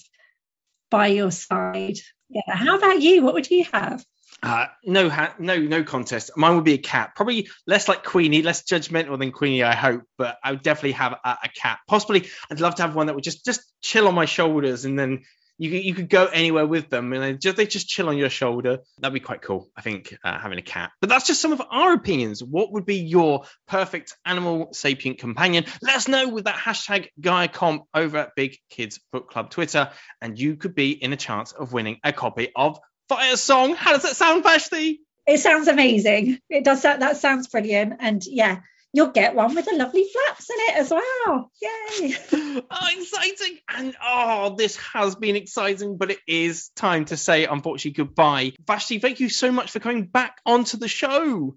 by 0.91 1.09
your 1.09 1.31
side. 1.31 1.99
Yeah. 2.29 2.43
How 2.49 2.77
about 2.77 3.01
you? 3.01 3.23
What 3.23 3.35
would 3.35 3.51
you 3.51 3.65
have? 3.73 4.05
Uh, 4.43 4.67
no, 4.85 5.09
ha- 5.09 5.35
no, 5.39 5.57
no 5.59 5.83
contest. 5.83 6.31
Mine 6.37 6.55
would 6.55 6.65
be 6.65 6.75
a 6.75 6.79
cat. 6.79 7.13
Probably 7.17 7.49
less 7.67 7.89
like 7.89 8.05
Queenie, 8.05 8.43
less 8.43 8.63
judgmental 8.63 9.19
than 9.19 9.33
Queenie, 9.33 9.65
I 9.65 9.75
hope. 9.75 10.03
But 10.17 10.39
I 10.45 10.53
would 10.53 10.63
definitely 10.63 10.93
have 10.93 11.13
a, 11.25 11.39
a, 11.45 11.49
cat. 11.49 11.79
Possibly, 11.89 12.29
I'd 12.51 12.61
love 12.61 12.77
to 12.77 12.83
have 12.83 12.95
one 12.95 13.07
that 13.07 13.15
would 13.15 13.25
just 13.25 13.45
just 13.45 13.63
chill 13.81 14.07
on 14.07 14.15
my 14.15 14.27
shoulders, 14.27 14.85
and 14.85 14.99
then 14.99 15.25
you 15.59 15.71
you 15.71 15.95
could 15.95 16.09
go 16.09 16.27
anywhere 16.27 16.67
with 16.67 16.89
them, 16.89 17.13
and 17.13 17.23
they 17.23 17.35
just 17.35 17.57
they 17.57 17.67
just 17.67 17.89
chill 17.89 18.09
on 18.09 18.17
your 18.17 18.31
shoulder. 18.31 18.79
That'd 18.99 19.13
be 19.13 19.21
quite 19.21 19.43
cool, 19.43 19.69
I 19.77 19.83
think, 19.83 20.17
uh, 20.25 20.39
having 20.39 20.59
a 20.59 20.63
cat. 20.63 20.93
But 21.01 21.11
that's 21.11 21.27
just 21.27 21.43
some 21.43 21.53
of 21.53 21.61
our 21.71 21.93
opinions. 21.93 22.43
What 22.43 22.73
would 22.73 22.87
be 22.87 23.01
your 23.01 23.45
perfect 23.67 24.17
animal 24.25 24.73
sapient 24.73 25.19
companion? 25.19 25.65
Let 25.83 25.97
us 25.97 26.09
know 26.09 26.29
with 26.29 26.45
that 26.45 26.57
hashtag 26.57 27.09
Gaia 27.21 27.49
Comp 27.49 27.85
over 27.93 28.19
at 28.19 28.35
Big 28.37 28.57
Kids 28.71 29.01
Book 29.13 29.31
Club 29.31 29.51
Twitter, 29.51 29.91
and 30.21 30.39
you 30.39 30.57
could 30.57 30.75
be 30.75 30.93
in 30.93 31.13
a 31.13 31.17
chance 31.17 31.53
of 31.53 31.73
winning 31.73 31.99
a 32.05 32.13
copy 32.13 32.51
of 32.55 32.79
Firesong. 33.11 33.75
How 33.75 33.93
does 33.93 34.03
that 34.03 34.17
sound, 34.17 34.45
Vashti? 34.45 35.01
It 35.27 35.41
sounds 35.41 35.69
amazing. 35.69 36.39
It 36.49 36.65
does. 36.65 36.83
That 36.83 37.17
sounds 37.19 37.49
brilliant. 37.49 37.95
And 38.01 38.25
yeah, 38.25 38.61
you'll 38.93 39.11
get 39.11 39.35
one 39.35 39.55
with 39.55 39.67
the 39.67 39.77
lovely 39.77 40.07
flaps 40.13 40.51
in 40.51 40.57
it 40.59 40.77
as 40.77 40.91
well. 40.91 41.51
Yay! 41.63 42.17
oh, 42.71 42.89
exciting! 42.97 43.59
And 43.69 43.97
oh, 44.03 44.55
this 44.57 44.77
has 44.95 45.15
been 45.17 45.37
exciting, 45.37 45.97
but 45.97 46.11
it 46.11 46.19
is 46.27 46.71
time 46.71 47.05
to 47.07 47.17
say, 47.17 47.45
unfortunately, 47.45 48.05
goodbye. 48.05 48.53
Vashti, 48.67 48.99
thank 48.99 49.21
you 49.21 49.29
so 49.29 49.53
much 49.53 49.71
for 49.71 49.81
coming 49.81 50.07
back 50.07 50.41
onto 50.47 50.77
the 50.77 50.89
show. 50.89 51.57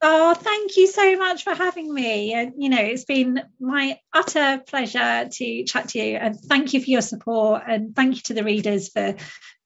Oh, 0.00 0.34
thank 0.34 0.76
you 0.76 0.86
so 0.86 1.16
much 1.16 1.42
for 1.42 1.54
having 1.54 1.92
me. 1.92 2.32
And 2.32 2.52
you 2.58 2.68
know, 2.68 2.80
it's 2.80 3.04
been 3.04 3.42
my 3.58 3.98
utter 4.12 4.62
pleasure 4.64 5.28
to 5.30 5.64
chat 5.64 5.88
to 5.90 5.98
you, 5.98 6.16
and 6.16 6.38
thank 6.38 6.72
you 6.72 6.80
for 6.80 6.90
your 6.90 7.02
support, 7.02 7.62
and 7.66 7.96
thank 7.96 8.16
you 8.16 8.22
to 8.26 8.34
the 8.34 8.44
readers 8.44 8.90
for 8.90 9.16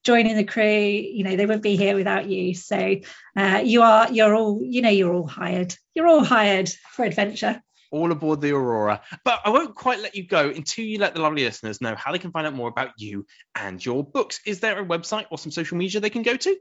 joining 0.04 0.36
the 0.36 0.44
crew 0.44 0.64
you 0.64 1.24
know 1.24 1.36
they 1.36 1.46
wouldn't 1.46 1.62
be 1.62 1.76
here 1.76 1.94
without 1.94 2.28
you. 2.28 2.54
So 2.54 2.96
uh, 3.36 3.62
you 3.64 3.82
are 3.82 4.12
you're 4.12 4.34
all 4.34 4.60
you 4.62 4.82
know 4.82 4.90
you're 4.90 5.14
all 5.14 5.26
hired. 5.26 5.74
You're 5.94 6.08
all 6.08 6.24
hired 6.24 6.70
for 6.90 7.04
adventure. 7.04 7.62
All 7.90 8.10
aboard 8.10 8.40
the 8.40 8.52
aurora. 8.52 9.02
But 9.22 9.40
i 9.44 9.50
won't 9.50 9.74
quite 9.74 10.00
let 10.00 10.14
you 10.14 10.26
go 10.26 10.48
until 10.48 10.84
you 10.84 10.98
let 10.98 11.14
the 11.14 11.20
lovely 11.20 11.44
listeners 11.44 11.82
know 11.82 11.94
how 11.94 12.10
they 12.12 12.18
can 12.18 12.30
find 12.30 12.46
out 12.46 12.54
more 12.54 12.68
about 12.68 12.92
you 12.96 13.26
and 13.54 13.84
your 13.84 14.02
books. 14.02 14.40
Is 14.46 14.60
there 14.60 14.80
a 14.80 14.86
website 14.86 15.26
or 15.30 15.36
some 15.36 15.52
social 15.52 15.76
media 15.76 16.00
they 16.00 16.10
can 16.10 16.22
go 16.22 16.36
to? 16.36 16.56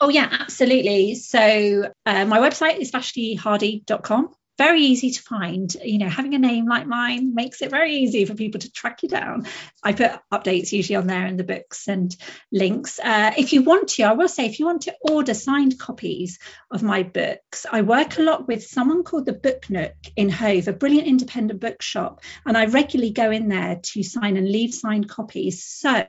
Oh 0.00 0.08
yeah 0.08 0.28
absolutely. 0.30 1.14
So 1.14 1.90
uh, 2.04 2.24
my 2.26 2.38
website 2.38 2.78
is 2.78 2.90
vashtihardy.com 2.92 4.34
very 4.58 4.82
easy 4.82 5.10
to 5.10 5.22
find. 5.22 5.74
You 5.82 5.98
know, 5.98 6.08
having 6.08 6.34
a 6.34 6.38
name 6.38 6.66
like 6.66 6.86
mine 6.86 7.34
makes 7.34 7.62
it 7.62 7.70
very 7.70 7.96
easy 7.96 8.24
for 8.24 8.34
people 8.34 8.60
to 8.60 8.70
track 8.70 9.02
you 9.02 9.08
down. 9.08 9.46
I 9.82 9.92
put 9.92 10.12
updates 10.32 10.72
usually 10.72 10.96
on 10.96 11.06
there 11.06 11.26
in 11.26 11.36
the 11.36 11.44
books 11.44 11.88
and 11.88 12.14
links. 12.50 13.00
Uh, 13.02 13.32
if 13.36 13.52
you 13.52 13.62
want 13.62 13.88
to, 13.90 14.04
I 14.04 14.12
will 14.12 14.28
say, 14.28 14.46
if 14.46 14.58
you 14.58 14.66
want 14.66 14.82
to 14.82 14.94
order 15.00 15.34
signed 15.34 15.78
copies 15.78 16.38
of 16.70 16.82
my 16.82 17.02
books, 17.02 17.66
I 17.70 17.82
work 17.82 18.18
a 18.18 18.22
lot 18.22 18.46
with 18.46 18.66
someone 18.66 19.04
called 19.04 19.26
the 19.26 19.32
Book 19.32 19.68
Nook 19.70 19.94
in 20.16 20.28
Hove, 20.28 20.68
a 20.68 20.72
brilliant 20.72 21.08
independent 21.08 21.60
bookshop, 21.60 22.20
and 22.44 22.56
I 22.56 22.66
regularly 22.66 23.12
go 23.12 23.30
in 23.30 23.48
there 23.48 23.80
to 23.82 24.02
sign 24.02 24.36
and 24.36 24.50
leave 24.50 24.74
signed 24.74 25.08
copies. 25.08 25.64
So 25.64 26.06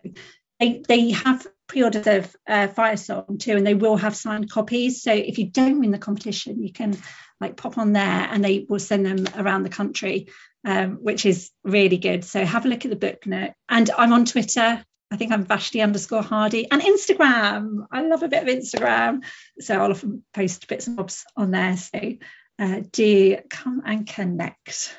they, 0.60 0.84
they 0.88 1.12
have 1.12 1.48
pre-orders 1.68 2.06
of 2.06 2.36
uh, 2.48 2.68
Firesong 2.68 3.40
too, 3.40 3.56
and 3.58 3.66
they 3.66 3.74
will 3.74 3.98
have 3.98 4.16
signed 4.16 4.52
copies. 4.52 5.02
So 5.02 5.14
if 5.14 5.38
you 5.38 5.50
don't 5.50 5.80
win 5.80 5.92
the 5.92 5.98
competition, 5.98 6.62
you 6.62 6.72
can 6.72 6.98
like 7.44 7.58
pop 7.58 7.78
on 7.78 7.94
there 7.94 8.28
and 8.32 8.44
they 8.44 8.66
will 8.68 8.80
send 8.80 9.06
them 9.06 9.26
around 9.38 9.64
the 9.64 9.70
country, 9.70 10.28
um, 10.66 10.98
which 11.02 11.26
is 11.26 11.52
really 11.64 11.98
good. 11.98 12.24
So 12.24 12.44
have 12.44 12.66
a 12.66 12.70
look 12.70 12.86
at 12.86 12.92
the 12.92 12.98
Book 12.98 13.26
Nook. 13.26 13.52
And 13.68 13.90
I'm 13.92 14.14
on 14.14 14.26
Twitter. 14.26 14.84
I 15.12 15.18
think 15.18 15.32
I'm 15.32 15.46
Vashti 15.46 15.82
underscore 15.82 16.24
Hardy 16.24 16.72
and 16.72 16.82
Instagram. 16.82 17.86
I 17.92 18.02
love 18.02 18.24
a 18.24 18.30
bit 18.30 18.44
of 18.44 18.50
Instagram. 18.50 19.24
So 19.60 19.76
I'll 19.76 19.92
often 19.92 20.24
post 20.34 20.68
bits 20.68 20.88
and 20.88 20.98
bobs 20.98 21.26
on 21.36 21.52
there. 21.52 21.78
So 21.78 22.14
uh, 22.60 22.82
do 22.92 23.38
come 23.50 23.84
and 23.86 24.08
connect. 24.08 24.98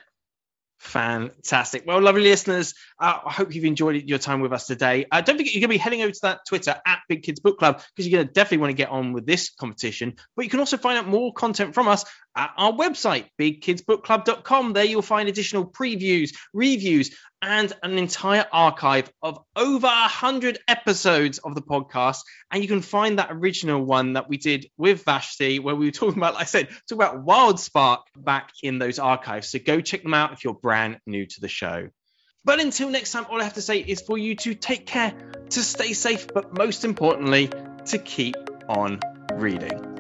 Fantastic. 0.85 1.85
Well, 1.87 2.01
lovely 2.01 2.23
listeners, 2.23 2.75
uh, 3.01 3.19
I 3.25 3.33
hope 3.33 3.55
you've 3.55 3.65
enjoyed 3.65 4.07
your 4.07 4.19
time 4.19 4.41
with 4.41 4.53
us 4.53 4.67
today. 4.67 5.07
Uh, 5.11 5.23
don't 5.23 5.39
forget, 5.39 5.55
you're 5.55 5.63
going 5.63 5.71
to 5.71 5.75
be 5.75 5.79
heading 5.79 6.03
over 6.03 6.13
to 6.13 6.21
that 6.23 6.41
Twitter 6.47 6.77
at 6.87 6.99
Big 7.09 7.23
Kids 7.23 7.41
Book 7.41 7.59
Club 7.59 7.81
because 7.97 8.07
you're 8.07 8.19
going 8.19 8.29
to 8.29 8.33
definitely 8.33 8.59
want 8.59 8.71
to 8.71 8.77
get 8.77 8.91
on 8.91 9.15
with 9.15 9.25
this 9.25 9.51
competition. 9.59 10.15
But 10.37 10.45
you 10.45 10.51
can 10.51 10.61
also 10.61 10.77
find 10.77 10.99
out 10.99 11.09
more 11.09 11.33
content 11.33 11.75
from 11.75 11.89
us 11.89 12.05
at 12.37 12.51
our 12.59 12.73
website, 12.73 13.29
bigkidsbookclub.com. 13.41 14.75
There 14.75 14.85
you'll 14.85 15.03
find 15.03 15.29
additional 15.29 15.67
previews, 15.67 16.35
reviews, 16.53 17.17
and 17.45 17.73
an 17.83 17.99
entire 17.99 18.47
archive 18.51 19.13
of 19.23 19.39
over 19.55 19.87
100 19.87 20.59
episodes 20.67 21.39
of 21.39 21.55
the 21.55 21.61
podcast. 21.61 22.21
And 22.51 22.63
you 22.63 22.69
can 22.69 22.81
find 22.81 23.19
that 23.19 23.29
original 23.31 23.85
one 23.85 24.15
that 24.15 24.29
we 24.29 24.39
did 24.39 24.67
with 24.79 25.05
Vashti, 25.05 25.59
where 25.59 25.77
we 25.77 25.87
were 25.87 25.93
talking 25.93 26.19
about, 26.19 26.35
like 26.35 26.43
I 26.43 26.47
said, 26.47 26.69
talking 26.89 27.05
about 27.05 27.27
Wildspark 27.27 27.99
back 28.17 28.51
in 28.63 28.79
those 28.79 28.99
archives. 28.99 29.51
So 29.51 29.59
go 29.59 29.81
check 29.81 30.03
them 30.03 30.15
out 30.15 30.33
if 30.33 30.43
you're 30.43 30.55
brand 30.55 31.01
new 31.07 31.27
to 31.27 31.41
the 31.41 31.49
show. 31.49 31.89
But 32.45 32.61
until 32.61 32.91
next 32.91 33.13
time, 33.13 33.27
all 33.31 33.41
I 33.41 33.45
have 33.45 33.55
to 33.55 33.63
say 33.63 33.79
is 33.79 34.01
for 34.01 34.19
you 34.19 34.37
to 34.37 34.55
take 34.55 34.87
care, 34.87 35.15
to 35.51 35.63
stay 35.63 35.93
safe, 35.93 36.27
but 36.33 36.57
most 36.57 36.85
importantly, 36.85 37.51
to 37.87 37.99
keep 37.99 38.37
on 38.69 39.01
reading. 39.35 39.94